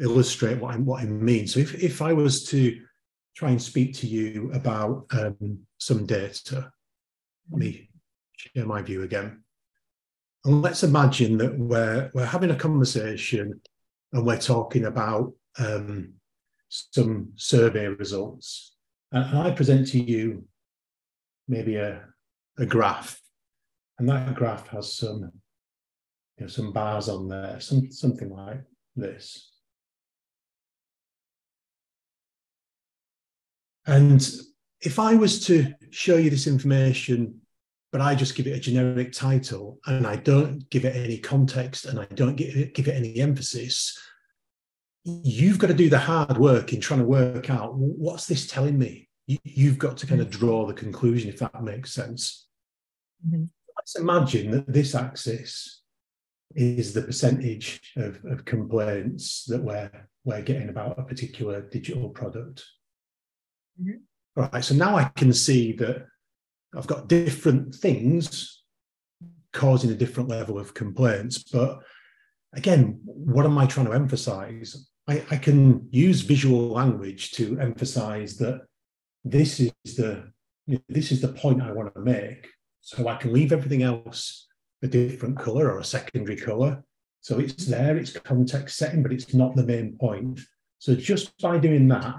illustrate 0.00 0.58
what 0.58 0.74
I 0.74 0.78
what 0.78 1.02
I 1.02 1.06
mean. 1.06 1.46
So 1.46 1.60
if 1.60 1.74
if 1.82 2.02
I 2.02 2.12
was 2.12 2.44
to 2.48 2.80
try 3.36 3.50
and 3.50 3.62
speak 3.62 3.94
to 3.94 4.06
you 4.06 4.50
about 4.52 5.06
um, 5.12 5.58
some 5.78 6.06
data, 6.06 6.70
let 7.50 7.58
me 7.58 7.90
share 8.36 8.66
my 8.66 8.82
view 8.82 9.02
again. 9.02 9.42
And 10.44 10.62
let's 10.62 10.82
imagine 10.82 11.38
that 11.38 11.58
we're 11.58 12.10
we're 12.14 12.26
having 12.26 12.50
a 12.50 12.56
conversation 12.56 13.60
and 14.12 14.26
we're 14.26 14.38
talking 14.38 14.84
about 14.84 15.32
um, 15.58 16.14
some 16.68 17.32
survey 17.36 17.86
results. 17.88 18.73
And 19.14 19.38
I 19.38 19.52
present 19.52 19.86
to 19.88 19.98
you 19.98 20.44
maybe 21.48 21.76
a, 21.76 22.04
a 22.58 22.66
graph, 22.66 23.20
and 23.98 24.08
that 24.08 24.34
graph 24.34 24.66
has 24.68 24.92
some 24.92 25.30
you 26.36 26.40
know, 26.40 26.46
some 26.48 26.72
bars 26.72 27.08
on 27.08 27.28
there, 27.28 27.60
some 27.60 27.90
something 27.90 28.28
like 28.28 28.60
this. 28.96 29.52
And 33.86 34.28
if 34.80 34.98
I 34.98 35.14
was 35.14 35.46
to 35.46 35.72
show 35.90 36.16
you 36.16 36.28
this 36.28 36.46
information 36.46 37.40
but 37.94 38.00
I 38.00 38.16
just 38.16 38.34
give 38.34 38.48
it 38.48 38.56
a 38.56 38.58
generic 38.58 39.12
title 39.12 39.78
and 39.86 40.04
I 40.04 40.16
don't 40.16 40.68
give 40.68 40.84
it 40.84 40.96
any 40.96 41.16
context 41.16 41.84
and 41.84 42.00
I 42.00 42.06
don't 42.06 42.34
give 42.34 42.56
it, 42.56 42.74
give 42.74 42.88
it 42.88 42.96
any 42.96 43.20
emphasis, 43.20 43.96
you've 45.04 45.58
got 45.58 45.66
to 45.66 45.74
do 45.74 45.90
the 45.90 45.98
hard 45.98 46.38
work 46.38 46.72
in 46.72 46.80
trying 46.80 47.00
to 47.00 47.06
work 47.06 47.50
out 47.50 47.74
what's 47.74 48.26
this 48.26 48.46
telling 48.46 48.78
me? 48.78 49.08
You, 49.26 49.70
have 49.70 49.78
got 49.78 49.96
to 49.98 50.06
kind 50.06 50.20
of 50.20 50.28
mm-hmm. 50.28 50.38
draw 50.38 50.66
the 50.66 50.74
conclusion, 50.74 51.30
if 51.30 51.38
that 51.38 51.62
makes 51.62 51.92
sense. 51.92 52.46
Mm-hmm. 53.26 53.44
Let's 53.76 53.96
imagine 53.96 54.50
that 54.50 54.72
this 54.72 54.94
axis 54.94 55.82
is 56.54 56.92
the 56.92 57.02
percentage 57.02 57.92
of, 57.96 58.22
of 58.24 58.44
complaints 58.44 59.44
that 59.46 59.62
we're, 59.62 59.90
we're 60.24 60.42
getting 60.42 60.68
about 60.68 60.98
a 60.98 61.02
particular 61.02 61.62
digital 61.62 62.10
product. 62.10 62.64
Mm-hmm. 63.80 63.98
All 64.36 64.50
right, 64.52 64.64
so 64.64 64.74
now 64.74 64.96
I 64.96 65.04
can 65.16 65.32
see 65.32 65.72
that 65.74 66.06
I've 66.76 66.86
got 66.86 67.08
different 67.08 67.74
things 67.74 68.62
causing 69.52 69.90
a 69.90 69.96
different 69.96 70.28
level 70.28 70.58
of 70.58 70.74
complaints. 70.74 71.42
But 71.44 71.80
again, 72.52 73.00
what 73.04 73.46
am 73.46 73.56
I 73.56 73.66
trying 73.66 73.86
to 73.86 73.92
emphasize? 73.92 74.88
I, 75.06 75.24
I 75.30 75.36
can 75.36 75.88
use 75.90 76.22
visual 76.22 76.68
language 76.68 77.32
to 77.32 77.58
emphasize 77.60 78.36
that 78.38 78.62
this 79.24 79.60
is 79.60 79.72
the 79.96 80.32
you 80.66 80.76
know, 80.76 80.82
this 80.88 81.12
is 81.12 81.20
the 81.20 81.28
point 81.28 81.62
I 81.62 81.72
want 81.72 81.94
to 81.94 82.00
make. 82.00 82.48
So 82.80 83.08
I 83.08 83.16
can 83.16 83.32
leave 83.32 83.52
everything 83.52 83.82
else 83.82 84.46
a 84.82 84.86
different 84.86 85.38
color 85.38 85.70
or 85.70 85.78
a 85.78 85.84
secondary 85.84 86.36
color. 86.36 86.82
So 87.20 87.38
it's 87.38 87.66
there, 87.66 87.96
it's 87.96 88.12
context 88.12 88.76
setting, 88.76 89.02
but 89.02 89.12
it's 89.12 89.32
not 89.32 89.56
the 89.56 89.64
main 89.64 89.96
point. 89.98 90.40
So 90.78 90.94
just 90.94 91.36
by 91.38 91.58
doing 91.58 91.88
that, 91.88 92.16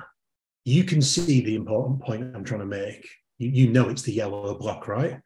you 0.64 0.84
can 0.84 1.02
see 1.02 1.42
the 1.42 1.56
important 1.56 2.02
point 2.02 2.36
I'm 2.36 2.44
trying 2.44 2.62
to 2.62 2.66
make 2.66 3.08
you, 3.38 3.50
you 3.50 3.70
know 3.70 3.90
it's 3.90 4.02
the 4.02 4.14
yellow 4.14 4.58
block, 4.58 4.88
right? 4.88 5.20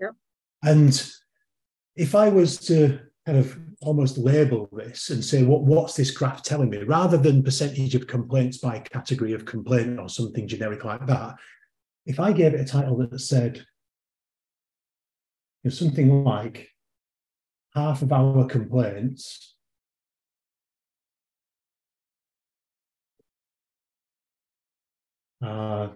Yep. 0.00 0.12
And 0.62 1.10
if 1.96 2.14
I 2.14 2.28
was 2.28 2.58
to 2.66 3.00
kind 3.26 3.38
of 3.38 3.58
almost 3.80 4.18
label 4.18 4.68
this 4.72 5.10
and 5.10 5.24
say 5.24 5.42
what 5.42 5.62
what's 5.62 5.94
this 5.94 6.10
graph 6.10 6.42
telling 6.42 6.70
me? 6.70 6.78
Rather 6.82 7.16
than 7.16 7.42
percentage 7.42 7.94
of 7.94 8.06
complaints 8.06 8.58
by 8.58 8.78
category 8.78 9.32
of 9.32 9.44
complaint 9.44 9.98
or 9.98 10.08
something 10.08 10.46
generic 10.46 10.84
like 10.84 11.06
that 11.06 11.36
if 12.06 12.20
i 12.20 12.32
gave 12.32 12.54
it 12.54 12.60
a 12.60 12.64
title 12.64 12.96
that 12.96 13.18
said 13.18 13.56
you 15.62 15.70
know, 15.70 15.70
something 15.70 16.24
like 16.24 16.68
half 17.74 18.02
of 18.02 18.12
our 18.12 18.44
complaints 18.46 19.56
are 25.42 25.92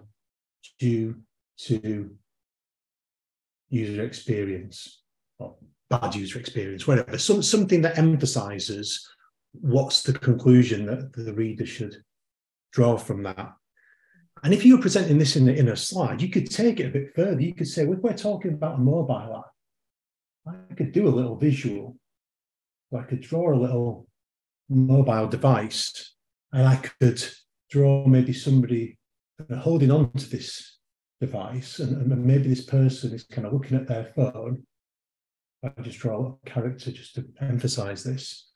due 0.79 1.15
to 1.57 2.15
user 3.69 4.03
experience 4.03 5.03
bad 5.89 6.15
user 6.15 6.39
experience, 6.39 6.87
whatever, 6.87 7.17
some, 7.17 7.41
something 7.41 7.81
that 7.81 7.97
emphasizes 7.97 9.07
what's 9.53 10.03
the 10.03 10.13
conclusion 10.13 10.85
that 10.85 11.13
the 11.13 11.33
reader 11.33 11.65
should 11.65 11.97
draw 12.71 12.97
from 12.97 13.23
that. 13.23 13.53
And 14.43 14.53
if 14.53 14.63
you 14.63 14.75
were 14.75 14.81
presenting 14.81 15.17
this 15.17 15.35
in 15.35 15.49
in 15.49 15.67
a 15.69 15.75
slide, 15.75 16.21
you 16.21 16.29
could 16.29 16.49
take 16.49 16.79
it 16.79 16.85
a 16.85 16.91
bit 16.91 17.13
further. 17.15 17.41
You 17.41 17.53
could 17.53 17.67
say, 17.67 17.83
if 17.83 17.99
we're 17.99 18.13
talking 18.13 18.53
about 18.53 18.75
a 18.75 18.81
mobile 18.81 19.43
app, 19.43 20.55
I 20.71 20.73
could 20.75 20.91
do 20.91 21.07
a 21.07 21.09
little 21.09 21.35
visual. 21.35 21.97
I 22.97 23.03
could 23.03 23.21
draw 23.21 23.53
a 23.53 23.59
little 23.59 24.07
mobile 24.69 25.27
device 25.27 26.15
and 26.53 26.67
I 26.67 26.77
could 26.77 27.23
draw 27.69 28.05
maybe 28.07 28.33
somebody 28.33 28.97
uh, 29.51 29.57
holding 29.57 29.91
on 29.91 30.11
to 30.13 30.29
this 30.29 30.79
device, 31.21 31.79
and, 31.79 32.11
and, 32.11 32.25
maybe 32.25 32.47
this 32.47 32.65
person 32.65 33.13
is 33.13 33.23
kind 33.23 33.45
of 33.45 33.53
looking 33.53 33.77
at 33.77 33.87
their 33.87 34.11
phone. 34.15 34.63
I 35.63 35.81
just 35.81 35.99
draw 35.99 36.37
a 36.45 36.49
character 36.49 36.91
just 36.91 37.15
to 37.15 37.25
emphasize 37.41 38.03
this. 38.03 38.49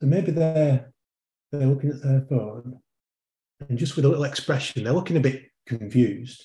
So 0.00 0.06
maybe 0.06 0.30
they're 0.32 0.92
they're 1.52 1.66
looking 1.66 1.90
at 1.90 2.02
their 2.02 2.26
phone, 2.28 2.80
and 3.68 3.78
just 3.78 3.96
with 3.96 4.04
a 4.04 4.08
little 4.08 4.24
expression, 4.24 4.84
they're 4.84 4.92
looking 4.92 5.16
a 5.16 5.20
bit 5.20 5.44
confused. 5.66 6.44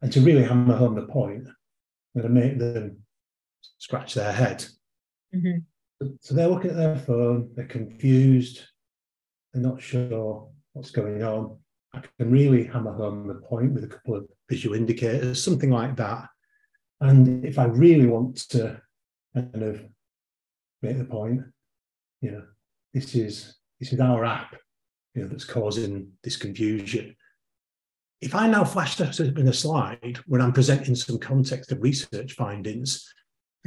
And 0.00 0.12
to 0.12 0.20
really 0.20 0.44
hammer 0.44 0.76
home 0.76 0.94
the 0.94 1.06
point, 1.06 1.48
I'm 1.48 2.22
going 2.22 2.34
to 2.34 2.40
make 2.40 2.58
them 2.58 2.98
scratch 3.78 4.14
their 4.14 4.32
head. 4.32 4.64
Mm-hmm. 5.34 6.08
So 6.20 6.34
they're 6.34 6.48
looking 6.48 6.70
at 6.70 6.76
their 6.76 6.96
phone, 6.96 7.50
they're 7.56 7.66
confused, 7.66 8.60
they're 9.52 9.62
not 9.62 9.82
sure 9.82 10.48
what's 10.72 10.92
going 10.92 11.22
on. 11.24 11.58
I 11.92 12.02
can 12.18 12.30
really 12.30 12.64
hammer 12.64 12.92
home 12.92 13.26
the 13.26 13.34
point 13.34 13.72
with 13.72 13.84
a 13.84 13.88
couple 13.88 14.14
of 14.14 14.28
visual 14.48 14.76
indicators, 14.76 15.42
something 15.42 15.70
like 15.70 15.96
that. 15.96 16.28
And 17.00 17.44
if 17.44 17.58
I 17.58 17.64
really 17.64 18.06
want 18.06 18.36
to 18.50 18.80
kind 19.34 19.62
of 19.62 19.82
make 20.82 20.98
the 20.98 21.04
point, 21.04 21.42
you 22.20 22.32
know, 22.32 22.42
this 22.92 23.14
is 23.14 23.56
this 23.78 23.92
is 23.92 24.00
our 24.00 24.24
app, 24.24 24.56
you 25.14 25.22
know, 25.22 25.28
that's 25.28 25.44
causing 25.44 26.12
this 26.24 26.36
confusion. 26.36 27.14
If 28.20 28.34
I 28.34 28.48
now 28.48 28.64
flash 28.64 28.96
that 28.96 29.20
up 29.20 29.38
in 29.38 29.46
a 29.46 29.52
slide 29.52 30.18
when 30.26 30.40
I'm 30.40 30.52
presenting 30.52 30.96
some 30.96 31.18
context 31.18 31.70
of 31.70 31.80
research 31.80 32.32
findings, 32.32 33.12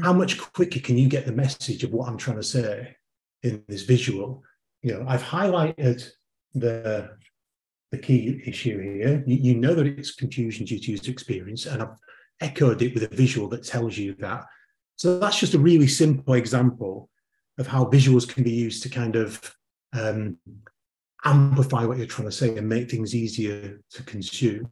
how 0.04 0.12
much 0.12 0.38
quicker 0.38 0.80
can 0.80 0.98
you 0.98 1.08
get 1.08 1.26
the 1.26 1.32
message 1.32 1.86
of 1.86 1.92
what 1.92 2.10
I'm 2.10 2.18
trying 2.18 2.38
to 2.38 2.44
say 2.44 2.96
in 3.44 3.64
this 3.70 3.84
visual? 3.84 4.44
You 4.82 4.96
know, 4.96 5.06
I've 5.08 5.24
highlighted 5.24 6.10
the 6.54 7.12
the 7.92 7.98
key 7.98 8.42
issue 8.46 8.80
here. 8.80 9.24
You, 9.26 9.36
you 9.36 9.56
know 9.56 9.74
that 9.74 9.86
it's 9.86 10.16
confusion 10.16 10.66
due 10.66 10.80
to 10.80 10.92
user 10.92 11.12
experience, 11.12 11.66
and 11.66 11.82
I've 11.82 11.98
echoed 12.42 12.82
it 12.82 12.94
with 12.94 13.04
a 13.04 13.16
visual 13.16 13.48
that 13.50 13.64
tells 13.64 13.98
you 13.98 14.16
that. 14.20 14.46
So 14.96 15.20
that's 15.20 15.40
just 15.40 15.54
a 15.54 15.60
really 15.60 15.88
simple 15.88 16.34
example 16.34 17.10
of 17.58 17.68
how 17.68 17.86
visuals 17.86 18.28
can 18.28 18.44
be 18.44 18.52
used 18.52 18.84
to 18.84 18.90
kind 18.90 19.16
of 19.16 19.56
um, 19.94 20.38
amplify 21.24 21.86
what 21.86 21.98
you're 21.98 22.08
trying 22.08 22.28
to 22.28 22.32
say 22.32 22.56
and 22.58 22.68
make 22.68 22.90
things 22.90 23.16
easier 23.16 23.82
to 23.92 24.04
consume. 24.04 24.70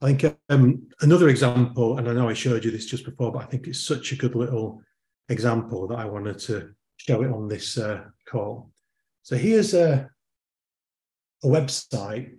I 0.00 0.12
think 0.12 0.38
um, 0.48 0.86
another 1.00 1.28
example, 1.28 1.98
and 1.98 2.08
I 2.08 2.12
know 2.12 2.28
I 2.28 2.34
showed 2.34 2.64
you 2.64 2.70
this 2.70 2.86
just 2.86 3.04
before, 3.04 3.32
but 3.32 3.42
I 3.42 3.46
think 3.46 3.66
it's 3.66 3.80
such 3.80 4.12
a 4.12 4.16
good 4.16 4.34
little 4.34 4.80
example 5.28 5.88
that 5.88 5.98
I 5.98 6.04
wanted 6.04 6.38
to 6.40 6.70
show 6.96 7.22
it 7.22 7.32
on 7.32 7.48
this 7.48 7.78
uh, 7.78 8.04
call. 8.26 8.70
So 9.22 9.36
here's 9.36 9.74
a, 9.74 10.08
a 11.42 11.46
website 11.46 12.34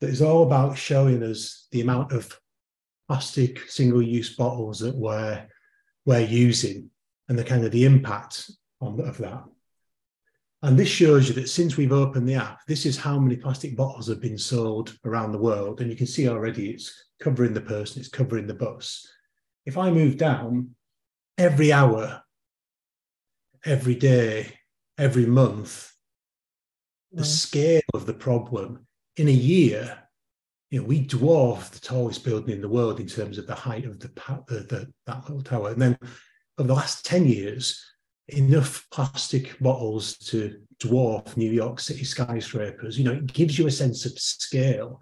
that 0.00 0.10
is 0.10 0.20
all 0.20 0.42
about 0.42 0.76
showing 0.76 1.22
us 1.22 1.68
the 1.72 1.80
amount 1.80 2.12
of 2.12 2.38
plastic 3.12 3.68
single-use 3.68 4.36
bottles 4.36 4.78
that 4.78 4.96
we're 4.96 5.46
we're 6.06 6.18
using 6.18 6.88
and 7.28 7.38
the 7.38 7.44
kind 7.44 7.62
of 7.62 7.70
the 7.70 7.84
impact 7.84 8.50
on, 8.80 8.98
of 9.02 9.18
that. 9.18 9.44
And 10.62 10.78
this 10.78 10.88
shows 10.88 11.28
you 11.28 11.34
that 11.34 11.50
since 11.50 11.76
we've 11.76 11.92
opened 11.92 12.26
the 12.26 12.36
app, 12.36 12.60
this 12.66 12.86
is 12.86 12.96
how 12.96 13.18
many 13.18 13.36
plastic 13.36 13.76
bottles 13.76 14.08
have 14.08 14.22
been 14.22 14.38
sold 14.38 14.96
around 15.04 15.32
the 15.32 15.44
world. 15.46 15.82
And 15.82 15.90
you 15.90 15.96
can 15.96 16.06
see 16.06 16.26
already 16.26 16.70
it's 16.70 16.90
covering 17.20 17.52
the 17.52 17.60
person, 17.60 18.00
it's 18.00 18.08
covering 18.08 18.46
the 18.46 18.54
bus. 18.54 19.06
If 19.66 19.76
I 19.76 19.90
move 19.90 20.16
down, 20.16 20.74
every 21.36 21.70
hour, 21.70 22.22
every 23.62 23.94
day, 23.94 24.58
every 24.96 25.26
month, 25.26 25.92
the 27.12 27.26
scale 27.26 27.82
of 27.92 28.06
the 28.06 28.14
problem 28.14 28.86
in 29.18 29.28
a 29.28 29.32
year 29.52 29.98
you 30.72 30.80
know, 30.80 30.86
we 30.86 31.06
dwarf 31.06 31.68
the 31.68 31.78
tallest 31.78 32.24
building 32.24 32.54
in 32.54 32.62
the 32.62 32.68
world 32.68 32.98
in 32.98 33.06
terms 33.06 33.36
of 33.36 33.46
the 33.46 33.54
height 33.54 33.84
of 33.84 34.00
the, 34.00 34.08
the, 34.48 34.54
the, 34.70 34.92
that 35.06 35.22
little 35.28 35.42
tower. 35.42 35.68
And 35.68 35.82
then 35.82 35.98
over 36.56 36.66
the 36.66 36.74
last 36.74 37.04
10 37.04 37.26
years, 37.26 37.84
enough 38.28 38.86
plastic 38.90 39.58
bottles 39.60 40.16
to 40.16 40.58
dwarf 40.82 41.36
New 41.36 41.52
York 41.52 41.78
City 41.78 42.04
skyscrapers. 42.04 42.96
You 42.98 43.04
know, 43.04 43.12
it 43.12 43.30
gives 43.34 43.58
you 43.58 43.66
a 43.66 43.70
sense 43.70 44.06
of 44.06 44.18
scale. 44.18 44.98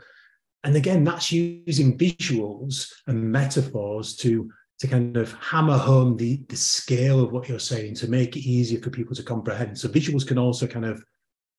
and 0.64 0.74
again, 0.74 1.04
that's 1.04 1.30
using 1.30 1.96
visuals 1.96 2.90
and 3.06 3.30
metaphors 3.32 4.16
to 4.16 4.50
to 4.80 4.88
kind 4.88 5.16
of 5.18 5.32
hammer 5.34 5.76
home 5.76 6.16
the 6.16 6.42
the 6.48 6.56
scale 6.56 7.20
of 7.20 7.32
what 7.32 7.48
you're 7.48 7.58
saying 7.60 7.94
to 7.94 8.08
make 8.08 8.36
it 8.36 8.48
easier 8.48 8.80
for 8.80 8.90
people 8.90 9.14
to 9.14 9.22
comprehend. 9.22 9.78
So 9.78 9.88
visuals 9.88 10.26
can 10.26 10.38
also 10.38 10.66
kind 10.66 10.86
of 10.86 11.04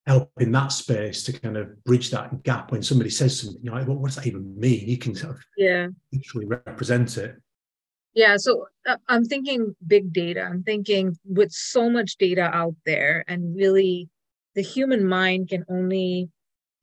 help 0.08 0.32
in 0.40 0.52
that 0.52 0.72
space 0.72 1.24
to 1.24 1.34
kind 1.34 1.58
of 1.58 1.84
bridge 1.84 2.10
that 2.12 2.44
gap 2.44 2.72
when 2.72 2.82
somebody 2.82 3.10
says 3.10 3.40
something. 3.40 3.62
You're 3.64 3.76
like, 3.76 3.88
well, 3.88 3.98
what 3.98 4.08
does 4.08 4.16
that 4.16 4.28
even 4.28 4.60
mean? 4.60 4.88
You 4.88 4.98
can 4.98 5.16
sort 5.16 5.36
of 5.36 5.44
yeah 5.58 5.88
literally 6.12 6.48
represent 6.48 7.18
it. 7.18 7.36
Yeah, 8.14 8.36
so 8.38 8.66
uh, 8.88 8.98
I'm 9.08 9.24
thinking 9.24 9.74
big 9.88 10.12
data. 10.12 10.42
I'm 10.42 10.64
thinking 10.64 11.18
with 11.24 11.52
so 11.52 11.90
much 11.90 12.18
data 12.18 12.44
out 12.54 12.76
there, 12.86 13.24
and 13.28 13.56
really 13.56 14.10
the 14.56 14.62
human 14.62 15.06
mind 15.06 15.50
can 15.50 15.64
only 15.70 16.30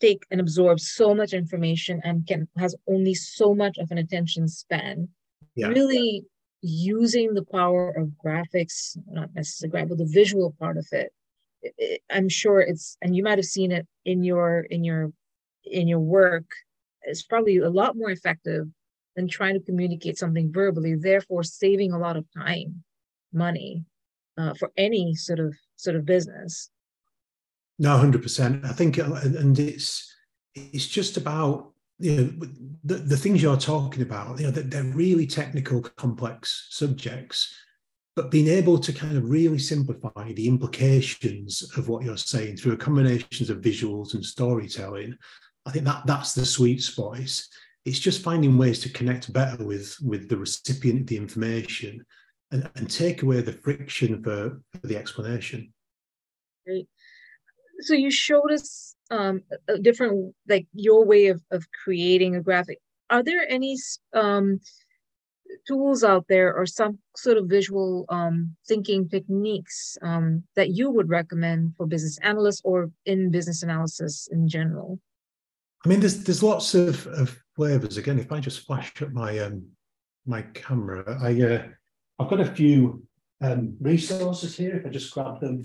take 0.00 0.24
and 0.30 0.40
absorb 0.40 0.78
so 0.80 1.14
much 1.14 1.32
information 1.32 2.00
and 2.04 2.26
can 2.26 2.48
has 2.56 2.74
only 2.88 3.14
so 3.14 3.54
much 3.54 3.78
of 3.78 3.90
an 3.90 3.98
attention 3.98 4.48
span. 4.48 5.08
Yeah. 5.54 5.68
Really 5.68 6.24
using 6.60 7.34
the 7.34 7.44
power 7.44 7.90
of 7.90 8.10
graphics, 8.24 8.96
not 9.08 9.34
necessarily 9.34 9.86
but 9.86 9.98
the 9.98 10.06
visual 10.06 10.54
part 10.58 10.76
of 10.76 10.86
it. 10.92 11.12
I'm 12.10 12.28
sure 12.28 12.60
it's, 12.60 12.96
and 13.02 13.16
you 13.16 13.22
might 13.22 13.38
have 13.38 13.44
seen 13.44 13.72
it 13.72 13.86
in 14.04 14.22
your 14.22 14.60
in 14.60 14.84
your 14.84 15.12
in 15.64 15.88
your 15.88 16.00
work. 16.00 16.50
It's 17.02 17.22
probably 17.22 17.58
a 17.58 17.70
lot 17.70 17.96
more 17.96 18.10
effective 18.10 18.66
than 19.16 19.28
trying 19.28 19.54
to 19.54 19.64
communicate 19.64 20.18
something 20.18 20.52
verbally, 20.52 20.94
therefore 20.94 21.42
saving 21.42 21.92
a 21.92 21.98
lot 21.98 22.16
of 22.16 22.24
time, 22.36 22.84
money 23.32 23.84
uh, 24.36 24.54
for 24.54 24.70
any 24.76 25.14
sort 25.14 25.40
of 25.40 25.54
sort 25.76 25.96
of 25.96 26.04
business. 26.04 26.70
No, 27.78 27.96
hundred 27.96 28.22
percent. 28.22 28.64
I 28.64 28.72
think, 28.72 28.98
uh, 28.98 29.14
and 29.22 29.58
it's 29.58 30.14
it's 30.54 30.86
just 30.86 31.16
about 31.16 31.72
you 31.98 32.16
know 32.16 32.46
the, 32.84 32.94
the 32.94 33.16
things 33.16 33.42
you're 33.42 33.56
talking 33.56 34.02
about. 34.02 34.38
You 34.38 34.46
know, 34.46 34.50
they're 34.52 34.82
really 34.82 35.26
technical, 35.26 35.82
complex 35.82 36.68
subjects, 36.70 37.54
but 38.18 38.32
being 38.32 38.48
able 38.48 38.80
to 38.80 38.92
kind 38.92 39.16
of 39.16 39.30
really 39.30 39.60
simplify 39.60 40.32
the 40.32 40.48
implications 40.48 41.62
of 41.76 41.88
what 41.88 42.04
you're 42.04 42.16
saying 42.16 42.56
through 42.56 42.72
a 42.72 42.76
combinations 42.76 43.48
of 43.48 43.60
visuals 43.60 44.14
and 44.14 44.24
storytelling. 44.24 45.16
I 45.64 45.70
think 45.70 45.84
that 45.84 46.04
that's 46.04 46.34
the 46.34 46.44
sweet 46.44 46.82
spot. 46.82 47.20
It's, 47.20 47.48
it's 47.84 48.00
just 48.00 48.20
finding 48.20 48.58
ways 48.58 48.80
to 48.80 48.88
connect 48.88 49.32
better 49.32 49.64
with 49.64 49.96
with 50.04 50.28
the 50.28 50.36
recipient 50.36 51.02
of 51.02 51.06
the 51.06 51.16
information 51.16 52.04
and, 52.50 52.68
and 52.74 52.90
take 52.90 53.22
away 53.22 53.40
the 53.40 53.52
friction 53.52 54.20
for, 54.20 54.60
for 54.72 54.86
the 54.88 54.96
explanation 54.96 55.72
great 56.66 56.88
so 57.80 57.94
you 57.94 58.10
showed 58.10 58.50
us 58.52 58.96
um, 59.12 59.42
a 59.68 59.78
different 59.78 60.34
like 60.48 60.66
your 60.74 61.04
way 61.04 61.28
of, 61.28 61.40
of 61.52 61.68
creating 61.84 62.34
a 62.34 62.42
graphic 62.42 62.80
are 63.10 63.22
there 63.22 63.48
any 63.48 63.76
um, 64.12 64.60
tools 65.66 66.04
out 66.04 66.24
there 66.28 66.54
or 66.54 66.66
some 66.66 66.98
sort 67.16 67.36
of 67.36 67.46
visual 67.46 68.04
um, 68.08 68.54
thinking 68.66 69.08
techniques 69.08 69.96
um, 70.02 70.42
that 70.56 70.70
you 70.70 70.90
would 70.90 71.08
recommend 71.08 71.74
for 71.76 71.86
business 71.86 72.18
analysts 72.22 72.62
or 72.64 72.90
in 73.06 73.30
business 73.30 73.62
analysis 73.62 74.28
in 74.30 74.48
general 74.48 74.98
I 75.84 75.88
mean, 75.88 76.00
there's 76.00 76.24
there's 76.24 76.42
lots 76.42 76.74
of, 76.74 77.06
of 77.06 77.40
flavors. 77.54 77.96
Again, 77.96 78.18
if 78.18 78.32
I 78.32 78.40
just 78.40 78.66
flash 78.66 78.92
up 79.00 79.12
my 79.12 79.38
um 79.38 79.66
my 80.26 80.42
camera, 80.42 81.18
I 81.22 81.40
uh, 81.40 81.66
I've 82.18 82.28
got 82.28 82.40
a 82.40 82.52
few 82.52 83.04
um, 83.40 83.76
resources 83.80 84.56
here. 84.56 84.76
If 84.76 84.86
I 84.86 84.88
just 84.90 85.12
grab 85.12 85.40
them, 85.40 85.62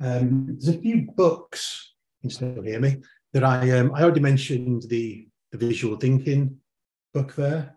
um, 0.00 0.46
there's 0.58 0.76
a 0.76 0.80
few 0.80 1.08
books. 1.16 1.94
You 2.20 2.28
can 2.28 2.36
still 2.36 2.62
hear 2.62 2.80
me. 2.80 2.96
That 3.32 3.44
I 3.44 3.78
um, 3.78 3.92
I 3.94 4.02
already 4.02 4.20
mentioned 4.20 4.82
the 4.88 5.28
the 5.52 5.58
visual 5.58 5.96
thinking 5.96 6.56
book 7.14 7.34
there. 7.36 7.76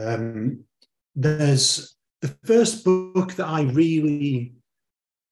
Um, 0.00 0.64
there's 1.14 1.96
the 2.20 2.36
first 2.44 2.84
book 2.84 3.34
that 3.34 3.46
I 3.46 3.62
really 3.62 4.54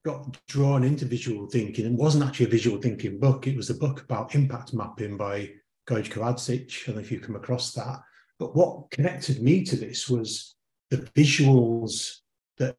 got 0.05 0.37
drawn 0.47 0.83
into 0.83 1.05
visual 1.05 1.47
thinking 1.47 1.85
and 1.85 1.97
wasn't 1.97 2.23
actually 2.23 2.45
a 2.45 2.49
visual 2.49 2.81
thinking 2.81 3.19
book. 3.19 3.47
It 3.47 3.57
was 3.57 3.69
a 3.69 3.75
book 3.75 4.01
about 4.01 4.35
impact 4.35 4.73
mapping 4.73 5.17
by 5.17 5.49
Gojko 5.87 6.21
Adzic. 6.23 6.83
I 6.83 6.85
don't 6.87 6.95
know 6.95 7.01
if 7.01 7.11
you 7.11 7.19
come 7.19 7.35
across 7.35 7.73
that. 7.73 7.99
But 8.39 8.55
what 8.55 8.89
connected 8.91 9.41
me 9.41 9.63
to 9.65 9.75
this 9.75 10.07
was 10.07 10.55
the 10.91 10.97
visuals 10.97 12.17
that 12.57 12.75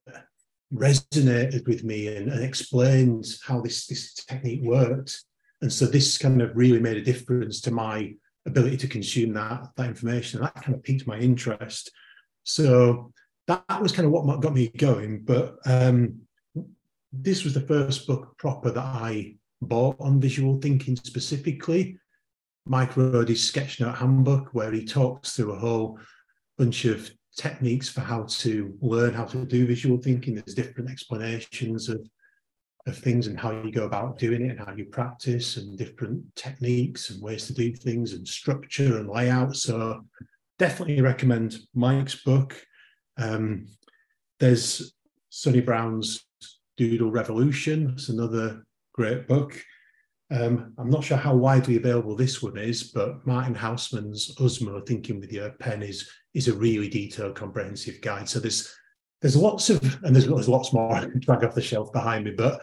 resonated 0.73 1.67
with 1.67 1.85
me 1.85 2.15
and, 2.17 2.31
and 2.31 2.45
explained 2.45 3.27
how 3.45 3.61
this, 3.61 3.87
this 3.87 4.15
technique 4.15 4.63
worked. 4.63 5.23
And 5.61 5.73
so 5.73 5.87
this 5.87 6.19
kind 6.19 6.41
of 6.41 6.57
really 6.57 6.81
made 6.81 6.97
a 6.97 7.03
difference 7.03 7.61
to 7.63 7.71
my 7.71 8.15
ability 8.47 8.77
to 8.79 8.89
consume 8.89 9.33
that, 9.35 9.69
that 9.77 9.87
information. 9.87 10.39
And 10.39 10.47
that 10.47 10.63
kind 10.63 10.75
of 10.75 10.83
piqued 10.83 11.07
my 11.07 11.19
interest. 11.19 11.91
So 12.45 13.13
that, 13.47 13.65
was 13.81 13.93
kind 13.93 14.07
of 14.07 14.13
what 14.13 14.41
got 14.41 14.55
me 14.55 14.69
going. 14.69 15.23
But 15.25 15.57
um, 15.67 16.21
this 17.13 17.45
was 17.45 17.55
the 17.55 17.63
first 17.63 18.07
book 18.07 18.37
proper 18.39 18.71
that 18.71 18.85
I 18.85 19.37
bought 19.61 19.97
on 20.01 20.21
visual 20.21 20.61
thinking 20.61 20.97
specifically. 20.97 21.99
Mike 22.67 22.93
Rohde's 22.93 23.51
Sketchnote 23.51 23.97
Handbook, 23.97 24.51
where 24.53 24.71
he 24.71 24.85
talks 24.85 25.35
through 25.35 25.53
a 25.53 25.59
whole 25.59 25.99
bunch 26.59 26.85
of 26.85 27.11
techniques 27.37 27.89
for 27.89 28.01
how 28.01 28.25
to 28.25 28.77
learn 28.81 29.15
how 29.15 29.25
to 29.25 29.45
do 29.47 29.67
visual 29.67 29.97
thinking. 29.97 30.35
There's 30.35 30.55
different 30.55 30.91
explanations 30.91 31.89
of, 31.89 32.01
of 32.89 32.99
things 32.99 33.27
and 33.27 33.39
how 33.39 33.51
you 33.51 33.71
go 33.71 33.85
about 33.85 34.19
doing 34.19 34.43
it 34.43 34.51
and 34.51 34.61
how 34.61 34.75
you 34.75 34.85
practice 34.87 35.57
and 35.57 35.79
different 35.79 36.23
techniques 36.35 37.11
and 37.11 37.23
ways 37.23 37.47
to 37.47 37.55
do 37.55 37.75
things 37.75 38.13
and 38.13 38.27
structure 38.27 38.99
and 38.99 39.09
layout. 39.09 39.57
So 39.57 40.05
definitely 40.59 41.01
recommend 41.01 41.57
Mike's 41.75 42.23
book. 42.23 42.61
Um, 43.17 43.69
there's 44.41 44.95
Sunni 45.31 45.61
Brown's 45.61 46.25
Doodle 46.77 47.11
Revolution. 47.11 47.93
It's 47.95 48.09
another 48.09 48.65
great 48.93 49.27
book. 49.29 49.61
Um, 50.31 50.75
I'm 50.79 50.91
not 50.91 51.05
sure 51.05 51.17
how 51.17 51.35
widely 51.35 51.77
available 51.77 52.15
this 52.15 52.43
one 52.43 52.59
is, 52.59 52.85
but 52.85 53.27
Martin 53.27 53.55
Haussmann's 53.55 54.35
UZMO 54.37 54.87
Thinking 54.87 55.21
with 55.21 55.33
Your 55.33 55.51
Pen 55.51 55.83
is 55.83 56.09
is 56.35 56.49
a 56.49 56.55
really 56.55 56.89
detailed, 56.89 57.35
comprehensive 57.35 58.01
guide. 58.03 58.29
So 58.29 58.39
there's 58.39 58.73
there's 59.23 59.37
lots 59.37 59.71
of 59.71 59.83
and 60.05 60.15
there's, 60.15 60.27
there's 60.27 60.49
lots 60.49 60.73
more 60.73 61.07
drag 61.19 61.45
off 61.45 61.55
the 61.55 61.63
shelf 61.63 61.93
behind 61.93 62.27
me, 62.27 62.33
but 62.33 62.61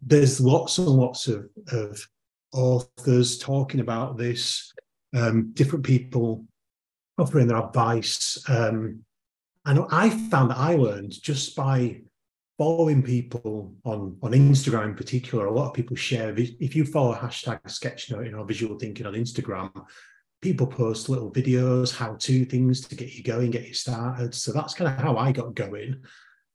there's 0.00 0.40
lots 0.40 0.78
and 0.78 0.88
lots 0.88 1.28
of, 1.28 1.48
of 1.70 2.06
authors 2.52 3.38
talking 3.38 3.80
about 3.80 4.16
this, 4.16 4.72
um, 5.14 5.52
different 5.52 5.84
people 5.84 6.44
offering 7.18 7.46
their 7.46 7.58
advice. 7.58 8.42
Um, 8.48 9.04
and 9.64 9.84
I 9.90 10.10
found 10.10 10.50
that 10.50 10.58
I 10.58 10.74
learned 10.74 11.20
just 11.22 11.54
by 11.54 12.00
following 12.58 13.02
people 13.02 13.74
on 13.84 14.16
on 14.22 14.32
Instagram 14.32 14.84
in 14.86 14.94
particular, 14.94 15.46
a 15.46 15.52
lot 15.52 15.68
of 15.68 15.74
people 15.74 15.96
share. 15.96 16.34
If 16.36 16.76
you 16.76 16.84
follow 16.84 17.14
hashtag 17.14 17.60
sketchnoting 17.64 18.38
or 18.38 18.44
visual 18.44 18.78
thinking 18.78 19.06
on 19.06 19.14
Instagram, 19.14 19.84
people 20.40 20.66
post 20.66 21.08
little 21.08 21.30
videos, 21.30 21.94
how 21.94 22.16
to 22.18 22.44
things 22.44 22.80
to 22.82 22.96
get 22.96 23.14
you 23.14 23.22
going, 23.22 23.50
get 23.50 23.68
you 23.68 23.74
started. 23.74 24.34
So 24.34 24.52
that's 24.52 24.74
kind 24.74 24.92
of 24.92 25.00
how 25.02 25.16
I 25.16 25.32
got 25.32 25.54
going. 25.54 26.02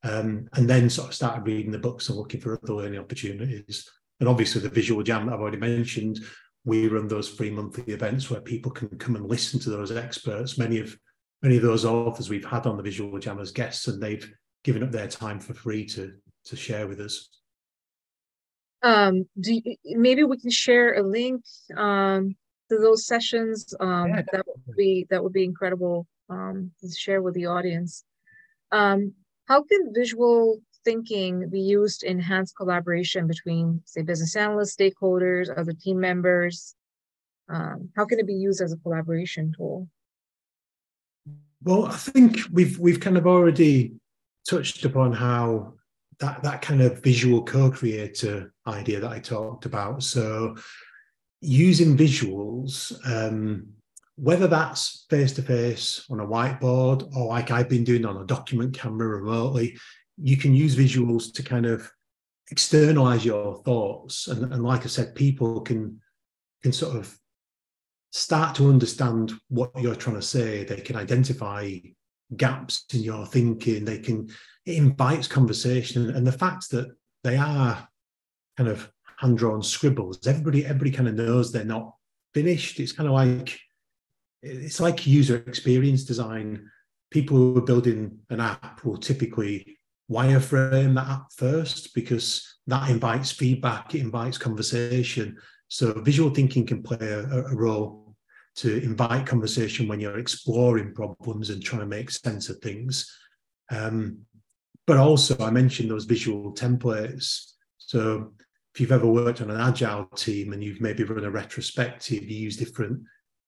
Um, 0.08 0.48
and 0.54 0.70
then 0.70 0.90
sort 0.90 1.10
of 1.10 1.16
started 1.16 1.46
reading 1.46 1.72
the 1.72 1.80
books 1.80 2.10
and 2.10 2.18
looking 2.18 2.40
for 2.40 2.60
other 2.62 2.74
learning 2.74 3.00
opportunities. 3.00 3.90
And 4.20 4.30
obviously, 4.30 4.62
the 4.62 4.70
visual 4.70 5.04
jam 5.04 5.26
that 5.26 5.34
I've 5.34 5.42
already 5.42 5.58
mentioned, 5.58 6.20
we 6.66 6.88
run 6.88 7.08
those 7.08 7.30
free 7.30 7.52
monthly 7.52 7.94
events 7.94 8.30
where 8.30 8.42
people 8.42 8.72
can 8.72 8.90
come 8.98 9.16
and 9.16 9.28
listen 9.28 9.60
to 9.62 9.70
those 9.70 9.92
experts. 9.92 10.58
Many 10.58 10.80
of 10.80 10.98
many 11.42 11.58
of 11.58 11.64
those 11.64 11.86
authors 11.86 12.30
we've 12.30 12.46
had 12.46 12.66
on 12.66 12.78
the 12.78 12.84
visual 12.84 13.18
jam 13.20 13.40
as 13.40 13.52
guests, 13.52 13.88
and 13.88 14.02
they've 14.02 14.30
given 14.64 14.84
up 14.84 14.92
their 14.92 15.08
time 15.08 15.40
for 15.40 15.54
free 15.54 15.86
to 15.86 16.14
to 16.46 16.56
share 16.56 16.88
with 16.88 17.00
us. 17.00 17.30
Um, 18.84 19.26
do 19.40 19.54
you, 19.54 19.76
maybe 19.86 20.24
we 20.24 20.38
can 20.38 20.52
share 20.52 20.96
a 20.96 21.04
link 21.04 21.44
um, 21.76 22.36
to 22.70 22.78
those 22.78 23.06
sessions. 23.06 23.74
Um, 23.80 24.10
yeah, 24.10 24.22
that 24.32 24.46
would 24.46 24.76
be 24.76 25.08
that 25.10 25.24
would 25.24 25.34
be 25.34 25.44
incredible 25.44 26.08
um, 26.30 26.72
to 26.82 26.90
share 26.90 27.22
with 27.22 27.34
the 27.34 27.48
audience. 27.48 28.04
Um, 28.72 29.14
how 29.48 29.64
can 29.64 29.94
visual 29.94 30.60
thinking 30.84 31.50
be 31.50 31.60
used 31.60 32.02
to 32.02 32.10
enhance 32.10 32.52
collaboration 32.52 33.28
between, 33.28 33.82
say, 33.86 34.02
business 34.02 34.36
analysts, 34.36 34.76
stakeholders, 34.76 35.50
other 35.58 35.74
team 35.74 36.00
members? 36.00 36.76
Um, 37.50 37.90
how 37.96 38.06
can 38.06 38.20
it 38.20 38.28
be 38.28 38.34
used 38.34 38.62
as 38.62 38.74
a 38.74 38.78
collaboration 38.78 39.54
tool? 39.56 39.88
Well, 41.64 41.86
I 41.86 41.96
think 41.96 42.40
we've 42.52 42.78
we've 42.78 43.00
kind 43.00 43.18
of 43.18 43.26
already 43.26 43.94
touched 44.48 44.86
upon 44.86 45.14
how 45.14 45.74
that 46.20 46.44
that 46.44 46.62
kind 46.62 46.82
of 46.82 47.02
visual 47.02 47.44
co-creator 47.44 48.54
idea 48.68 49.00
that 49.00 49.12
I 49.12 49.20
talked 49.20 49.66
about. 49.66 50.04
So 50.04 50.56
using 51.42 51.98
visuals, 51.98 52.94
um, 53.06 53.68
whether 54.18 54.48
that's 54.48 55.06
face 55.10 55.32
to 55.34 55.44
face 55.44 56.06
on 56.10 56.20
a 56.20 56.26
whiteboard 56.26 57.16
or 57.16 57.28
like 57.28 57.52
I've 57.52 57.70
been 57.70 57.84
doing 57.84 58.04
on 58.04 58.18
a 58.18 58.26
document 58.26 58.78
camera 58.78 59.08
remotely, 59.08 59.78
you 60.18 60.38
can 60.38 60.56
use 60.56 60.76
visuals 60.76 61.32
to 61.34 61.44
kind 61.44 61.68
of 61.68 61.90
externalize 62.50 63.24
your 63.24 63.62
thoughts. 63.64 64.28
And, 64.28 64.52
and 64.52 64.64
like 64.64 64.84
I 64.84 64.88
said, 64.88 65.16
people 65.16 65.62
can 65.62 66.02
can 66.64 66.74
sort 66.74 66.96
of 66.96 67.16
start 68.12 68.56
to 68.56 68.70
understand 68.70 69.34
what 69.50 69.72
you're 69.78 69.96
trying 69.96 70.16
to 70.16 70.22
say. 70.24 70.64
They 70.64 70.82
can 70.82 70.96
identify 70.96 71.72
gaps 72.36 72.86
in 72.94 73.02
your 73.02 73.28
thinking. 73.28 73.86
They 73.86 74.00
can 74.00 74.30
it 74.66 74.78
invites 74.78 75.28
conversation, 75.28 76.10
and 76.10 76.26
the 76.26 76.32
fact 76.32 76.72
that 76.72 76.88
they 77.24 77.38
are 77.38 77.88
kind 78.58 78.70
of 78.70 78.92
hand 79.18 79.38
drawn 79.38 79.62
scribbles. 79.62 80.26
Everybody 80.26 80.66
everybody 80.66 80.90
kind 80.90 81.08
of 81.08 81.14
knows 81.14 81.52
they're 81.52 81.64
not 81.64 81.94
finished. 82.34 82.80
It's 82.80 82.92
kind 82.92 83.08
of 83.08 83.14
like 83.14 83.60
it's 84.42 84.80
like 84.80 85.08
user 85.08 85.38
experience 85.48 86.04
design. 86.04 86.70
People 87.12 87.38
who 87.38 87.58
are 87.58 87.62
building 87.62 88.20
an 88.30 88.40
app 88.40 88.84
will 88.84 88.98
typically 88.98 89.78
wireframe 90.12 90.96
that 90.96 91.08
app 91.08 91.32
first 91.34 91.94
because 91.94 92.58
that 92.68 92.90
invites 92.90 93.32
feedback, 93.32 93.94
it 93.96 94.02
invites 94.02 94.38
conversation. 94.38 95.38
So 95.68 95.94
visual 96.02 96.30
thinking 96.30 96.66
can 96.66 96.84
play 96.84 96.98
a, 97.02 97.24
a 97.24 97.56
role 97.56 98.16
to 98.58 98.82
invite 98.82 99.26
conversation 99.26 99.88
when 99.88 100.00
you're 100.00 100.20
exploring 100.20 100.94
problems 100.94 101.50
and 101.50 101.64
trying 101.64 101.82
to 101.82 101.88
make 101.88 102.10
sense 102.10 102.50
of 102.50 102.58
things. 102.58 103.12
Um, 103.70 104.20
but 104.86 104.98
also, 104.98 105.38
I 105.44 105.52
mentioned 105.52 105.92
those 105.92 106.06
visual 106.06 106.54
templates. 106.54 107.52
So 107.78 108.34
if 108.74 108.82
you've 108.82 108.92
ever 108.92 109.06
worked 109.06 109.42
on 109.42 109.52
an 109.52 109.60
agile 109.60 110.06
team 110.16 110.54
and 110.54 110.64
you've 110.64 110.82
maybe 110.82 111.04
run 111.04 111.26
a 111.26 111.30
retrospective, 111.30 112.24
you 112.24 112.38
use 112.38 112.58
different 112.58 113.02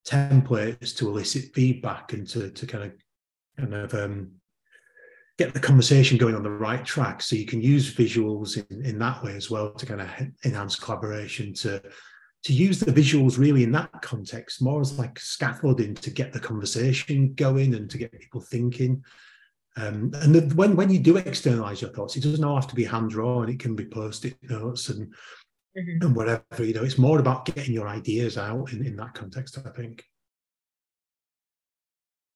templates 0.07 0.95
to 0.97 1.07
elicit 1.07 1.53
feedback 1.53 2.13
and 2.13 2.27
to, 2.29 2.49
to 2.51 2.65
kind 2.65 2.83
of 2.85 2.91
kind 3.57 3.73
of 3.73 3.93
um, 3.93 4.31
get 5.37 5.53
the 5.53 5.59
conversation 5.59 6.17
going 6.17 6.35
on 6.35 6.43
the 6.43 6.49
right 6.49 6.85
track. 6.85 7.21
So 7.21 7.35
you 7.35 7.45
can 7.45 7.61
use 7.61 7.93
visuals 7.93 8.57
in, 8.69 8.85
in 8.85 8.99
that 8.99 9.23
way 9.23 9.35
as 9.35 9.49
well 9.49 9.71
to 9.73 9.85
kind 9.85 10.01
of 10.01 10.09
enhance 10.43 10.75
collaboration, 10.75 11.53
to 11.55 11.81
to 12.43 12.53
use 12.53 12.79
the 12.79 12.91
visuals 12.91 13.37
really 13.37 13.63
in 13.63 13.71
that 13.73 13.91
context 14.01 14.61
more 14.61 14.79
as 14.79 14.97
like 14.97 15.19
scaffolding 15.19 15.93
to 15.95 16.09
get 16.09 16.31
the 16.31 16.39
conversation 16.39 17.33
going 17.33 17.75
and 17.75 17.89
to 17.89 17.97
get 17.97 18.17
people 18.17 18.39
thinking. 18.39 19.03
Um, 19.75 20.11
and 20.15 20.33
the, 20.33 20.55
when 20.55 20.75
when 20.75 20.89
you 20.89 20.99
do 20.99 21.17
externalize 21.17 21.81
your 21.81 21.91
thoughts, 21.91 22.15
it 22.15 22.23
doesn't 22.23 22.43
all 22.43 22.55
have 22.55 22.67
to 22.67 22.75
be 22.75 22.85
hand 22.85 23.09
drawn. 23.09 23.49
It 23.49 23.59
can 23.59 23.75
be 23.75 23.85
post-it 23.85 24.37
notes 24.49 24.89
and 24.89 25.13
mm-hmm. 25.77 26.05
and 26.05 26.15
whatever. 26.15 26.43
You 26.59 26.73
know, 26.73 26.83
it's 26.83 26.97
more 26.97 27.19
about 27.19 27.45
getting 27.45 27.73
your 27.73 27.87
ideas 27.87 28.37
out 28.37 28.71
in, 28.71 28.85
in 28.85 28.95
that 28.97 29.13
context. 29.13 29.57
I 29.57 29.69
think. 29.69 30.03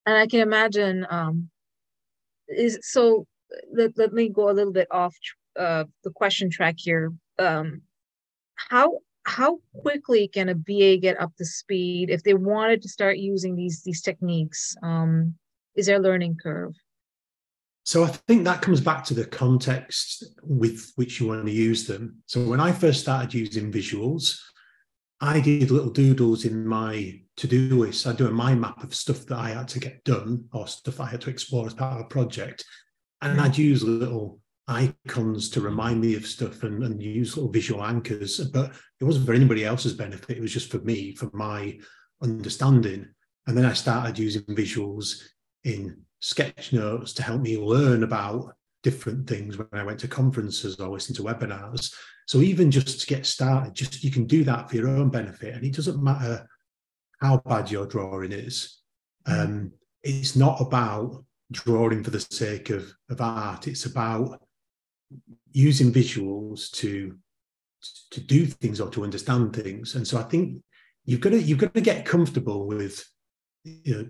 And 0.06 0.18
I 0.18 0.28
can 0.28 0.42
imagine. 0.42 1.06
Um, 1.10 1.50
is 2.48 2.80
so. 2.82 3.26
Let, 3.72 3.98
let 3.98 4.14
me 4.14 4.30
go 4.30 4.50
a 4.50 4.52
little 4.52 4.74
bit 4.74 4.88
off 4.90 5.16
uh, 5.60 5.84
the 6.04 6.10
question 6.10 6.50
track 6.50 6.76
here. 6.78 7.14
Um, 7.38 7.82
how 8.56 9.00
how 9.26 9.60
quickly 9.76 10.28
can 10.28 10.50
a 10.50 10.56
BA 10.56 10.98
get 10.98 11.20
up 11.20 11.36
to 11.38 11.46
speed 11.46 12.10
if 12.10 12.24
they 12.24 12.34
wanted 12.34 12.82
to 12.82 12.90
start 12.90 13.18
using 13.18 13.56
these 13.56 13.82
these 13.84 14.02
techniques? 14.02 14.76
Um, 14.84 15.36
is 15.76 15.86
there 15.86 15.98
a 15.98 16.02
learning 16.02 16.38
curve? 16.42 16.74
So 17.86 18.04
I 18.04 18.08
think 18.08 18.46
that 18.46 18.62
comes 18.62 18.80
back 18.80 19.04
to 19.06 19.14
the 19.14 19.26
context 19.26 20.24
with 20.42 20.92
which 20.96 21.20
you 21.20 21.28
want 21.28 21.46
to 21.46 21.52
use 21.52 21.86
them. 21.86 22.24
So 22.28 22.44
when 22.48 22.62
I 22.62 22.72
first 22.72 23.02
started 23.02 23.34
using 23.34 23.72
visuals, 23.72 24.40
I 25.20 25.42
did 25.42 25.72
little 25.72 25.90
doodles 25.90 26.46
in 26.46 26.66
my 26.66 27.20
to-do 27.38 27.80
list. 27.80 28.08
I 28.08 28.14
do 28.14 28.28
a 28.28 28.32
mind 28.32 28.62
map 28.62 28.84
of 28.84 28.96
stuff 28.96 29.26
that 29.28 29.38
I 29.38 29.50
had 29.50 29.68
to 29.70 29.80
get 29.80 30.04
done 30.04 30.46
or 30.54 30.68
stuff 30.68 31.00
I 31.00 31.08
had 31.08 31.22
to 31.22 31.30
explore 31.30 31.68
as 31.68 31.74
part 31.74 31.96
of 31.96 32.06
a 32.06 32.10
project. 32.10 32.64
And 33.22 33.40
I'd 33.40 33.58
use 33.58 33.84
little 33.84 34.40
icons 34.68 35.50
to 35.52 35.62
remind 35.62 36.02
me 36.02 36.16
of 36.16 36.26
stuff 36.26 36.64
and, 36.64 36.84
and 36.84 37.02
use 37.02 37.36
little 37.36 37.52
visual 37.52 37.84
anchors. 37.84 38.40
But 38.50 38.74
it 39.00 39.04
wasn't 39.04 39.26
for 39.26 39.34
anybody 39.34 39.66
else's 39.66 39.94
benefit. 39.94 40.38
It 40.38 40.42
was 40.42 40.54
just 40.54 40.72
for 40.72 40.80
me, 40.80 41.16
for 41.16 41.30
my 41.34 41.78
understanding. 42.22 43.08
And 43.48 43.58
then 43.58 43.66
I 43.66 43.74
started 43.74 44.20
using 44.20 44.44
visuals 44.44 45.22
in 45.64 46.02
sketch 46.24 46.72
notes 46.72 47.12
to 47.12 47.22
help 47.22 47.42
me 47.42 47.58
learn 47.58 48.04
about 48.04 48.56
different 48.82 49.28
things 49.28 49.58
when 49.58 49.68
I 49.74 49.84
went 49.84 50.00
to 50.00 50.08
conferences 50.08 50.80
or 50.80 50.88
listened 50.88 51.18
to 51.18 51.24
webinars. 51.24 51.94
So 52.28 52.40
even 52.40 52.72
just 52.72 53.02
to 53.02 53.06
get 53.06 53.26
started, 53.26 53.76
just 53.76 54.06
you 54.06 54.10
can 54.10 54.26
do 54.26 54.46
that 54.46 54.70
for 54.70 54.78
your 54.78 54.88
own 54.88 55.10
benefit, 55.10 55.54
and 55.54 55.66
it 55.66 55.76
doesn't 55.76 56.02
matter 56.02 56.48
how 57.20 57.42
bad 57.46 57.70
your 57.70 57.86
drawing 57.86 58.32
is. 58.32 58.80
Mm. 59.28 59.44
Um, 59.44 59.72
it's 60.02 60.38
not 60.38 60.62
about 60.62 61.26
drawing 61.52 62.06
for 62.06 62.12
the 62.12 62.22
sake 62.22 62.70
of, 62.70 62.90
of 63.10 63.20
art. 63.20 63.68
It's 63.68 63.86
about 63.86 64.42
using 65.52 65.92
visuals 65.92 66.72
to 66.72 67.18
to 68.12 68.22
do 68.22 68.46
things 68.46 68.80
or 68.80 68.90
to 68.92 69.04
understand 69.04 69.54
things. 69.54 69.96
And 69.96 70.08
so 70.08 70.18
I 70.18 70.24
think 70.24 70.64
you've 71.04 71.20
got 71.20 71.32
to 71.32 71.42
you've 71.42 71.60
got 71.60 71.74
to 71.74 71.82
get 71.82 72.06
comfortable 72.06 72.66
with 72.66 73.04
you 73.66 73.94
know 73.94 74.08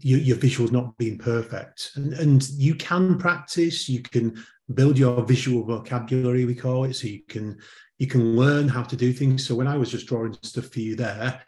your, 0.00 0.18
your 0.18 0.36
visuals 0.36 0.72
not 0.72 0.96
being 0.98 1.18
perfect. 1.18 1.92
And, 1.94 2.12
and 2.14 2.48
you 2.50 2.74
can 2.74 3.18
practice 3.18 3.88
you 3.88 4.02
can 4.02 4.42
build 4.74 4.98
your 4.98 5.22
visual 5.22 5.64
vocabulary 5.64 6.44
we 6.44 6.54
call 6.54 6.84
it 6.84 6.94
so 6.94 7.06
you 7.06 7.22
can 7.28 7.58
you 7.98 8.06
can 8.06 8.36
learn 8.36 8.68
how 8.68 8.82
to 8.82 8.96
do 8.96 9.12
things. 9.12 9.46
So 9.46 9.54
when 9.54 9.66
i 9.66 9.76
was 9.76 9.90
just 9.90 10.06
drawing 10.06 10.36
stuff 10.42 10.66
for 10.66 10.80
you 10.80 10.96
there 10.96 11.42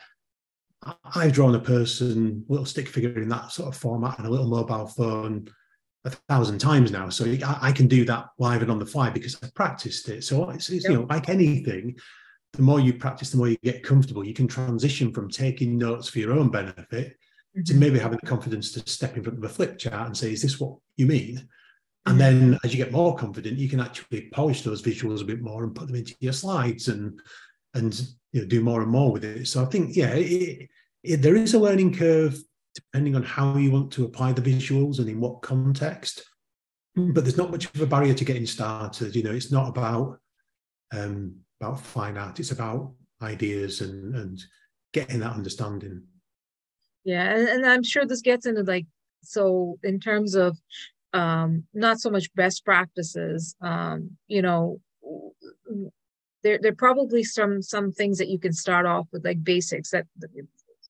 i've 1.14 1.32
drawn 1.32 1.54
a 1.54 1.60
person 1.60 2.42
little 2.48 2.64
stick 2.64 2.88
figure 2.88 3.20
in 3.20 3.28
that 3.28 3.52
sort 3.52 3.68
of 3.68 3.76
format 3.78 4.16
and 4.16 4.26
a 4.26 4.30
little 4.30 4.48
mobile 4.48 4.86
phone 4.86 5.46
a 6.06 6.10
thousand 6.10 6.58
times 6.58 6.90
now. 6.90 7.10
So 7.10 7.26
I, 7.26 7.58
I 7.60 7.72
can 7.72 7.86
do 7.86 8.06
that 8.06 8.30
live 8.38 8.62
and 8.62 8.70
on 8.70 8.78
the 8.78 8.86
fly 8.86 9.10
because 9.10 9.36
i've 9.42 9.54
practiced 9.54 10.08
it. 10.08 10.24
So 10.24 10.48
it's, 10.50 10.70
it's 10.70 10.84
yep. 10.84 10.92
you 10.92 10.98
know 10.98 11.06
like 11.10 11.28
anything 11.28 11.96
the 12.54 12.62
more 12.62 12.80
you 12.80 12.94
practice 12.94 13.30
the 13.30 13.36
more 13.36 13.48
you 13.48 13.58
get 13.62 13.84
comfortable. 13.84 14.24
You 14.24 14.34
can 14.34 14.48
transition 14.48 15.12
from 15.12 15.30
taking 15.30 15.76
notes 15.76 16.08
for 16.08 16.18
your 16.18 16.32
own 16.32 16.50
benefit 16.50 17.16
mm-hmm. 17.56 17.62
to 17.62 17.74
maybe 17.74 17.98
having 17.98 18.18
the 18.20 18.26
confidence 18.26 18.72
to 18.72 18.90
step 18.90 19.16
in 19.16 19.22
front 19.22 19.38
of 19.38 19.44
a 19.44 19.48
flip 19.48 19.78
chart 19.78 20.06
and 20.06 20.16
say, 20.16 20.32
is 20.32 20.42
this 20.42 20.60
what 20.60 20.76
you 20.96 21.06
mean? 21.06 21.48
And 22.06 22.18
then 22.18 22.58
as 22.64 22.72
you 22.72 22.82
get 22.82 22.92
more 22.92 23.14
confident, 23.14 23.58
you 23.58 23.68
can 23.68 23.78
actually 23.78 24.30
polish 24.32 24.62
those 24.62 24.82
visuals 24.82 25.20
a 25.20 25.26
bit 25.26 25.42
more 25.42 25.64
and 25.64 25.74
put 25.74 25.86
them 25.86 25.96
into 25.96 26.14
your 26.20 26.32
slides 26.32 26.88
and 26.88 27.20
and 27.74 28.00
you 28.32 28.40
know, 28.40 28.46
do 28.48 28.62
more 28.62 28.82
and 28.82 28.90
more 28.90 29.12
with 29.12 29.24
it. 29.24 29.46
So 29.46 29.62
I 29.62 29.66
think, 29.66 29.94
yeah, 29.94 30.14
it, 30.14 30.68
it, 31.02 31.22
there 31.22 31.36
is 31.36 31.54
a 31.54 31.58
learning 31.58 31.94
curve 31.94 32.36
depending 32.74 33.16
on 33.16 33.22
how 33.22 33.56
you 33.56 33.70
want 33.70 33.92
to 33.92 34.04
apply 34.04 34.32
the 34.32 34.42
visuals 34.42 34.98
and 34.98 35.08
in 35.08 35.20
what 35.20 35.42
context. 35.42 36.22
But 36.96 37.24
there's 37.24 37.36
not 37.36 37.50
much 37.50 37.66
of 37.66 37.80
a 37.80 37.86
barrier 37.86 38.14
to 38.14 38.24
getting 38.24 38.46
started. 38.46 39.14
You 39.14 39.22
know, 39.22 39.32
it's 39.32 39.52
not 39.52 39.68
about 39.68 40.18
um, 40.92 41.36
about 41.60 41.80
fine 41.80 42.16
art. 42.16 42.40
It's 42.40 42.50
about 42.50 42.92
ideas 43.22 43.80
and 43.80 44.14
and 44.16 44.42
getting 44.92 45.20
that 45.20 45.34
understanding. 45.34 46.02
Yeah, 47.04 47.34
and, 47.34 47.48
and 47.48 47.66
I'm 47.66 47.82
sure 47.82 48.04
this 48.04 48.20
gets 48.20 48.46
into 48.46 48.62
like 48.62 48.86
so 49.22 49.78
in 49.82 50.00
terms 50.00 50.34
of 50.34 50.58
um 51.12 51.64
not 51.74 52.00
so 52.00 52.10
much 52.10 52.32
best 52.34 52.64
practices, 52.64 53.56
um, 53.62 54.16
you 54.28 54.42
know, 54.42 54.80
there 56.42 56.58
there 56.60 56.72
are 56.72 56.76
probably 56.76 57.24
some 57.24 57.62
some 57.62 57.92
things 57.92 58.18
that 58.18 58.28
you 58.28 58.38
can 58.38 58.52
start 58.52 58.86
off 58.86 59.06
with 59.12 59.24
like 59.24 59.42
basics 59.42 59.90
that 59.90 60.06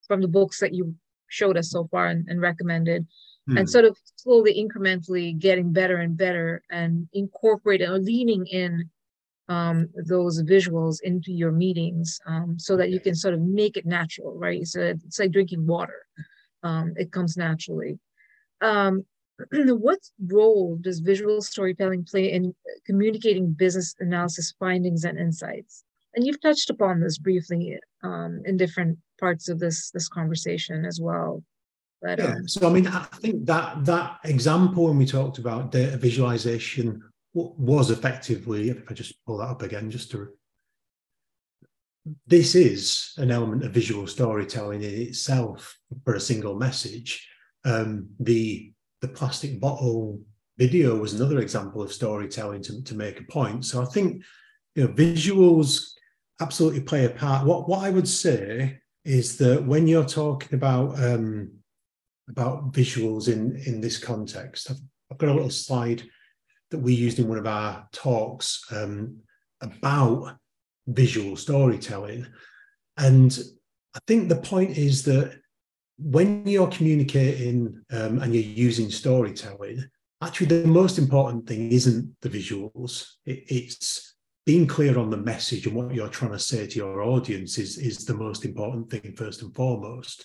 from 0.07 0.21
the 0.21 0.29
books 0.29 0.61
that 0.61 0.75
you 0.75 0.95
showed 1.29 1.57
us 1.57 1.71
so 1.71 1.87
far 1.91 2.07
and, 2.07 2.27
and 2.29 2.41
recommended 2.41 3.07
and 3.47 3.59
hmm. 3.61 3.65
sort 3.65 3.85
of 3.85 3.97
slowly 4.17 4.55
incrementally 4.55 5.39
getting 5.39 5.73
better 5.73 5.97
and 5.97 6.17
better 6.17 6.63
and 6.71 7.09
incorporating 7.13 7.89
or 7.89 7.99
leaning 7.99 8.47
in 8.47 8.91
um, 9.49 9.89
those 10.07 10.43
visuals 10.43 10.99
into 11.03 11.33
your 11.33 11.53
meetings 11.53 12.21
um, 12.27 12.57
so 12.59 12.77
that 12.77 12.91
you 12.91 13.01
can 13.01 13.15
sort 13.15 13.35
of 13.35 13.41
make 13.41 13.77
it 13.77 13.87
natural, 13.87 14.39
right? 14.39 14.67
So 14.67 14.81
it's 14.81 15.19
like 15.19 15.33
drinking 15.33 15.67
water. 15.67 16.07
Um, 16.63 16.93
it 16.97 17.11
comes 17.11 17.37
naturally. 17.37 17.99
Um, 18.61 19.05
what 19.53 19.99
role 20.27 20.79
does 20.81 21.01
visual 21.01 21.41
storytelling 21.41 22.05
play 22.05 22.33
in 22.33 22.55
communicating 22.87 23.53
business 23.53 23.95
analysis 23.99 24.55
findings 24.59 25.05
and 25.05 25.19
insights? 25.19 25.85
And 26.15 26.27
you've 26.27 26.41
touched 26.41 26.71
upon 26.71 27.01
this 27.01 27.19
briefly 27.19 27.79
um, 28.03 28.43
in 28.45 28.57
different 28.57 28.99
parts 29.19 29.49
of 29.49 29.59
this 29.59 29.91
this 29.91 30.09
conversation 30.09 30.85
as 30.85 31.01
well. 31.01 31.43
But, 32.03 32.19
yeah. 32.19 32.27
Um, 32.27 32.49
so 32.49 32.69
I 32.69 32.73
mean, 32.73 32.87
I 32.87 33.05
think 33.15 33.47
that 33.47 33.85
that 33.85 34.19
example 34.25 34.85
when 34.87 34.99
we 34.99 35.07
talked 35.07 35.39
about 35.39 35.71
data 35.73 35.97
visualization 35.97 37.03
was 37.33 37.91
effectively, 37.91 38.71
if 38.71 38.79
I 38.91 38.95
just 38.95 39.25
pull 39.25 39.39
that 39.39 39.49
up 39.49 39.63
again, 39.63 39.91
just 39.91 40.11
to 40.13 40.29
this 42.27 42.55
is 42.55 43.13
an 43.19 43.31
element 43.31 43.65
of 43.65 43.73
visual 43.73 44.07
storytelling 44.07 44.83
in 44.83 45.03
itself 45.03 45.79
for 46.05 46.15
a 46.15 46.21
single 46.21 46.57
message. 46.57 47.29
Um, 47.65 48.09
the 48.19 48.73
the 49.03 49.09
plastic 49.09 49.61
bottle 49.61 50.21
video 50.59 50.97
was 50.97 51.15
another 51.15 51.41
example 51.41 51.83
of 51.83 51.93
storytelling 51.93 52.63
to, 52.63 52.83
to 52.83 52.95
make 52.95 53.19
a 53.21 53.25
point. 53.25 53.65
So 53.65 53.83
I 53.83 53.87
think 53.87 54.23
you 54.75 54.85
know 54.85 54.93
visuals 54.93 55.91
absolutely 56.41 56.81
play 56.81 57.05
a 57.05 57.11
part. 57.11 57.47
What 57.47 57.69
what 57.69 57.85
I 57.85 57.91
would 57.91 58.09
say 58.09 58.81
is 59.05 59.37
that 59.39 59.65
when 59.65 59.87
you're 59.87 60.05
talking 60.05 60.55
about 60.55 61.03
um, 61.03 61.51
about 62.29 62.73
visuals 62.73 63.29
in 63.29 63.57
in 63.67 63.81
this 63.81 63.99
context, 63.99 64.71
I've, 64.71 64.81
I've 65.11 65.19
got 65.19 65.29
a 65.29 65.35
little 65.35 65.51
slide 65.51 66.03
that 66.71 66.79
we 66.79 66.95
used 66.95 67.19
in 67.19 67.29
one 67.29 67.39
of 67.39 67.47
our 67.47 67.89
talks 67.93 68.65
um, 68.73 69.19
about 69.61 70.37
visual 70.87 71.37
storytelling. 71.37 72.27
And 72.97 73.39
I 73.95 73.99
think 74.07 74.29
the 74.29 74.37
point 74.37 74.77
is 74.77 75.03
that 75.05 75.41
when 75.99 76.47
you're 76.47 76.69
communicating 76.69 77.83
um, 77.91 78.23
and 78.23 78.35
you're 78.35 78.43
using 78.43 78.91
storytelling, 78.91 79.85
actually 80.23 80.47
the 80.47 80.67
most 80.67 80.99
important 80.99 81.47
thing 81.47 81.73
isn't 81.73 82.15
the 82.21 82.29
visuals. 82.29 83.07
It, 83.25 83.45
it's 83.49 84.15
being 84.47 84.67
clear 84.67 84.99
on 84.99 85.11
the 85.11 85.17
message 85.17 85.67
and 85.67 85.77
what 85.77 85.95
you're 85.95 86.09
trying 86.09 86.33
to 86.33 86.39
say 86.39 86.67
to 86.67 86.77
your 86.77 87.03
audience 87.03 87.59
is, 87.59 87.79
is 87.79 88.05
the 88.05 88.15
most 88.15 88.45
important 88.45 88.91
thing 88.91 89.15
first 89.17 89.43
and 89.43 89.55
foremost. 89.55 90.25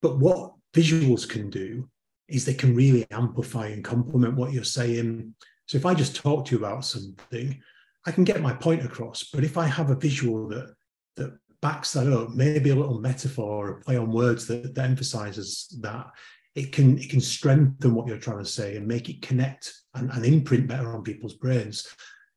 But 0.00 0.18
what 0.18 0.52
visuals 0.74 1.28
can 1.28 1.48
do 1.48 1.88
is 2.28 2.44
they 2.44 2.54
can 2.54 2.74
really 2.74 3.06
amplify 3.10 3.66
and 3.66 3.84
complement 3.84 4.36
what 4.36 4.52
you're 4.52 4.64
saying. 4.64 5.34
So 5.66 5.76
if 5.76 5.86
I 5.86 5.94
just 5.94 6.16
talk 6.16 6.46
to 6.46 6.52
you 6.52 6.58
about 6.58 6.84
something, 6.84 7.60
I 8.06 8.10
can 8.10 8.24
get 8.24 8.40
my 8.40 8.52
point 8.52 8.84
across. 8.84 9.24
But 9.24 9.44
if 9.44 9.56
I 9.56 9.66
have 9.66 9.90
a 9.90 9.96
visual 9.96 10.48
that 10.48 10.74
that 11.16 11.38
backs 11.60 11.92
that 11.92 12.12
up, 12.12 12.30
maybe 12.30 12.70
a 12.70 12.74
little 12.74 13.00
metaphor, 13.00 13.70
a 13.70 13.80
play 13.80 13.96
on 13.96 14.10
words 14.10 14.46
that, 14.46 14.74
that 14.74 14.84
emphasizes 14.84 15.68
that, 15.80 16.06
it 16.54 16.72
can 16.72 16.98
it 16.98 17.10
can 17.10 17.20
strengthen 17.20 17.94
what 17.94 18.06
you're 18.06 18.18
trying 18.18 18.42
to 18.42 18.50
say 18.50 18.76
and 18.76 18.86
make 18.86 19.08
it 19.08 19.22
connect 19.22 19.72
and, 19.94 20.10
and 20.10 20.24
imprint 20.24 20.66
better 20.66 20.94
on 20.94 21.02
people's 21.02 21.34
brains. 21.34 21.88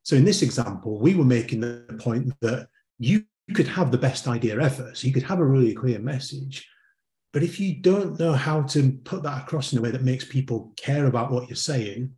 So 0.04 0.16
in 0.16 0.26
this 0.26 0.42
example, 0.42 1.00
we 1.00 1.16
were 1.16 1.26
making 1.26 1.62
the 1.62 1.98
point 2.00 2.32
that 2.42 2.68
you 3.00 3.26
could 3.54 3.68
have 3.68 3.92
the 3.92 3.98
best 3.98 4.28
idea 4.28 4.60
ever. 4.60 4.92
So 4.94 5.08
you 5.08 5.14
could 5.14 5.24
have 5.24 5.40
a 5.40 5.46
really 5.46 5.74
clear 5.74 6.00
message. 6.00 6.68
But 7.36 7.44
if 7.44 7.60
you 7.60 7.76
don't 7.76 8.18
know 8.18 8.32
how 8.32 8.62
to 8.62 8.94
put 9.04 9.24
that 9.24 9.44
across 9.44 9.74
in 9.74 9.80
a 9.80 9.82
way 9.82 9.92
that 9.92 10.06
makes 10.06 10.24
people 10.24 10.72
care 10.78 11.08
about 11.08 11.32
what 11.32 11.50
you're 11.50 11.58
saying, 11.58 12.12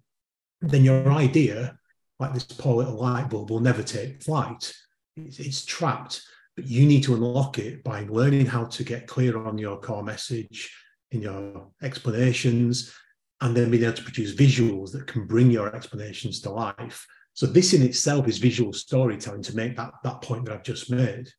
then 0.61 0.83
your 0.83 1.11
idea, 1.11 1.79
like 2.19 2.35
this 2.35 2.43
poor 2.43 2.75
little 2.75 2.99
light 2.99 3.27
bulb, 3.27 3.49
will 3.49 3.59
never 3.59 3.81
take 3.81 4.21
flight. 4.21 4.71
It's, 5.15 5.39
it's 5.39 5.65
trapped. 5.65 6.21
But 6.55 6.67
you 6.67 6.85
need 6.85 7.01
to 7.05 7.15
unlock 7.15 7.57
it 7.57 7.83
by 7.83 8.05
learning 8.07 8.45
how 8.45 8.65
to 8.65 8.83
get 8.83 9.07
clear 9.07 9.43
on 9.43 9.57
your 9.57 9.79
core 9.79 10.03
message, 10.03 10.71
in 11.09 11.23
your 11.23 11.71
explanations, 11.81 12.93
and 13.41 13.57
then 13.57 13.71
being 13.71 13.85
able 13.85 13.93
to 13.93 14.03
produce 14.03 14.35
visuals 14.35 14.91
that 14.91 15.07
can 15.07 15.25
bring 15.25 15.49
your 15.49 15.75
explanations 15.75 16.41
to 16.41 16.51
life 16.51 17.07
so 17.37 17.45
this 17.45 17.73
in 17.73 17.83
itself 17.83 18.27
is 18.27 18.39
visual 18.39 18.73
storytelling 18.73 19.43
to 19.43 19.55
make 19.55 19.77
that 19.77 19.91
that 20.03 20.23
point 20.23 20.45
that 20.45 20.55
I've 20.55 20.63
just 20.63 20.89
made. 20.89 21.29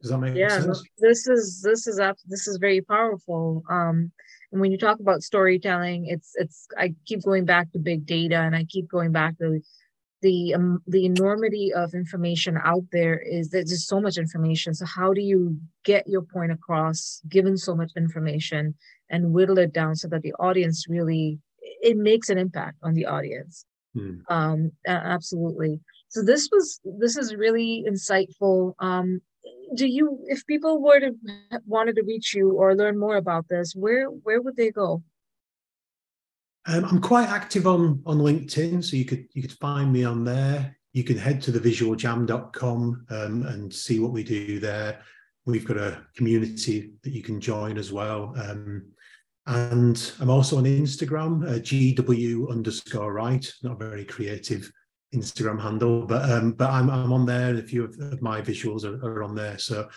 Does 0.00 0.10
that 0.10 0.18
make 0.18 0.36
yeah, 0.36 0.60
sense? 0.60 0.82
this 0.98 1.26
is 1.26 1.60
this 1.62 1.86
is 1.86 1.98
up 1.98 2.16
this 2.26 2.46
is 2.46 2.58
very 2.58 2.80
powerful. 2.80 3.64
Um, 3.68 4.12
and 4.52 4.60
when 4.60 4.72
you 4.72 4.78
talk 4.78 5.00
about 5.00 5.22
storytelling, 5.22 6.06
it's 6.06 6.32
it's 6.36 6.66
I 6.76 6.94
keep 7.06 7.22
going 7.22 7.44
back 7.44 7.72
to 7.72 7.78
big 7.78 8.06
data, 8.06 8.36
and 8.36 8.54
I 8.54 8.64
keep 8.64 8.88
going 8.88 9.12
back 9.12 9.38
to 9.38 9.60
the 10.22 10.54
um, 10.54 10.82
the 10.86 11.04
enormity 11.04 11.72
of 11.72 11.94
information 11.94 12.58
out 12.64 12.84
there 12.92 13.18
is 13.18 13.50
there's 13.50 13.70
just 13.70 13.88
so 13.88 14.00
much 14.00 14.16
information 14.16 14.74
so 14.74 14.84
how 14.84 15.12
do 15.12 15.20
you 15.20 15.56
get 15.84 16.08
your 16.08 16.22
point 16.22 16.50
across 16.50 17.22
given 17.28 17.56
so 17.56 17.72
much 17.76 17.92
information 17.96 18.74
and 19.10 19.32
whittle 19.32 19.58
it 19.58 19.72
down 19.72 19.94
so 19.94 20.08
that 20.08 20.22
the 20.22 20.32
audience 20.40 20.86
really 20.88 21.38
it 21.80 21.96
makes 21.96 22.28
an 22.28 22.38
impact 22.38 22.78
on 22.82 22.94
the 22.94 23.06
audience. 23.06 23.64
Mm. 23.96 24.20
Um, 24.28 24.72
absolutely. 24.86 25.80
So 26.08 26.22
this 26.22 26.48
was 26.50 26.80
this 26.84 27.16
is 27.16 27.34
really 27.34 27.84
insightful. 27.88 28.74
Um, 28.78 29.20
do 29.74 29.86
you, 29.86 30.20
if 30.26 30.46
people 30.46 30.80
were 30.80 31.00
to 31.00 31.14
wanted 31.66 31.96
to 31.96 32.02
reach 32.02 32.34
you 32.34 32.52
or 32.52 32.74
learn 32.74 32.98
more 32.98 33.16
about 33.16 33.48
this, 33.48 33.74
where 33.74 34.06
where 34.06 34.40
would 34.40 34.56
they 34.56 34.70
go? 34.70 35.02
Um, 36.66 36.84
I'm 36.84 37.00
quite 37.00 37.28
active 37.28 37.66
on 37.66 38.02
on 38.06 38.18
LinkedIn, 38.18 38.84
so 38.84 38.96
you 38.96 39.04
could 39.04 39.26
you 39.32 39.42
could 39.42 39.52
find 39.52 39.92
me 39.92 40.04
on 40.04 40.24
there. 40.24 40.76
You 40.92 41.04
can 41.04 41.18
head 41.18 41.42
to 41.42 41.52
thevisualjam.com 41.52 43.06
um, 43.10 43.42
and 43.46 43.72
see 43.72 44.00
what 44.00 44.12
we 44.12 44.24
do 44.24 44.58
there. 44.58 45.00
We've 45.44 45.66
got 45.66 45.76
a 45.76 46.02
community 46.16 46.92
that 47.02 47.12
you 47.12 47.22
can 47.22 47.40
join 47.40 47.78
as 47.78 47.92
well. 47.92 48.34
Um, 48.36 48.84
and 49.46 50.12
I'm 50.20 50.28
also 50.28 50.58
on 50.58 50.64
Instagram, 50.64 51.46
uh, 51.48 51.58
GW 51.60 52.50
underscore 52.50 53.14
Wright, 53.14 53.50
not 53.62 53.80
a 53.80 53.88
very 53.88 54.04
creative 54.04 54.70
Instagram 55.14 55.60
handle, 55.60 56.02
but 56.02 56.30
um, 56.30 56.52
but 56.52 56.70
I'm, 56.70 56.90
I'm 56.90 57.12
on 57.12 57.26
there. 57.26 57.50
And 57.50 57.58
a 57.58 57.62
few 57.62 57.84
of 57.84 58.22
my 58.22 58.40
visuals 58.40 58.84
are, 58.84 59.04
are 59.04 59.22
on 59.22 59.34
there. 59.34 59.58
So 59.58 59.88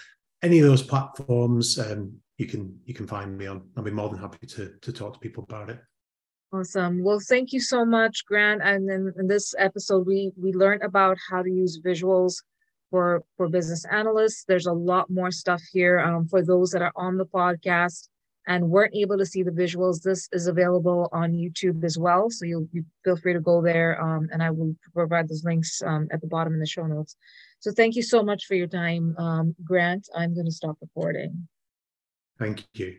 any 0.41 0.60
of 0.60 0.65
those 0.65 0.84
platforms, 0.84 1.78
um, 1.80 2.13
you 2.38 2.45
can 2.45 2.80
you 2.86 2.93
can 2.93 3.08
find 3.08 3.38
me 3.38 3.47
on. 3.47 3.69
I'll 3.76 3.84
be 3.84 3.91
more 3.91 4.10
than 4.10 4.19
happy 4.19 4.47
to 4.47 4.74
to 4.82 4.93
talk 4.93 5.13
to 5.13 5.19
people 5.19 5.43
about 5.43 5.69
it. 5.69 5.80
Awesome. 6.54 7.04
Well, 7.04 7.19
thank 7.28 7.54
you 7.54 7.62
so 7.62 7.86
much, 7.86 8.26
Grant. 8.26 8.62
And 8.63 8.89
then 8.89 9.13
in 9.17 9.28
this 9.28 9.54
episode, 9.58 10.06
we 10.06 10.32
we 10.36 10.54
learned 10.54 10.84
about 10.84 11.17
how 11.30 11.41
to 11.41 11.50
use 11.50 11.80
visuals 11.80 12.41
for 12.89 13.24
for 13.38 13.50
business 13.50 13.86
analysts. 13.86 14.43
There's 14.47 14.67
a 14.67 14.74
lot 14.74 15.10
more 15.10 15.32
stuff 15.32 15.62
here 15.71 16.00
um, 16.00 16.28
for 16.28 16.43
those 16.43 16.71
that 16.71 16.82
are 16.82 16.93
on 16.95 17.17
the 17.17 17.26
podcast 17.26 18.08
and 18.47 18.69
weren't 18.69 18.95
able 18.95 19.17
to 19.17 19.25
see 19.25 19.43
the 19.43 19.51
visuals, 19.51 20.01
this 20.01 20.27
is 20.32 20.47
available 20.47 21.10
on 21.12 21.32
YouTube 21.32 21.84
as 21.84 21.97
well. 21.97 22.30
So 22.30 22.45
you'll 22.45 22.67
you 22.71 22.84
feel 23.04 23.17
free 23.17 23.34
to 23.34 23.39
go 23.39 23.62
there, 23.62 24.01
um, 24.01 24.30
and 24.32 24.41
I 24.41 24.49
will 24.49 24.75
provide 24.93 25.30
those 25.30 25.43
links 25.43 25.82
um, 25.86 26.08
at 26.12 26.21
the 26.21 26.27
bottom 26.27 26.54
in 26.54 26.60
the 26.60 26.65
show 26.65 26.86
notes. 26.86 27.15
So 27.60 27.71
thank 27.71 27.95
you 27.95 28.01
so 28.01 28.23
much 28.23 28.45
for 28.45 28.56
your 28.56 28.67
time, 28.67 29.15
um, 29.17 29.56
Grant. 29.63 30.08
I'm 30.15 30.34
going 30.34 30.47
to 30.47 30.51
stop 30.51 30.77
recording. 30.82 31.47
Thank 32.39 32.65
you. 32.73 32.97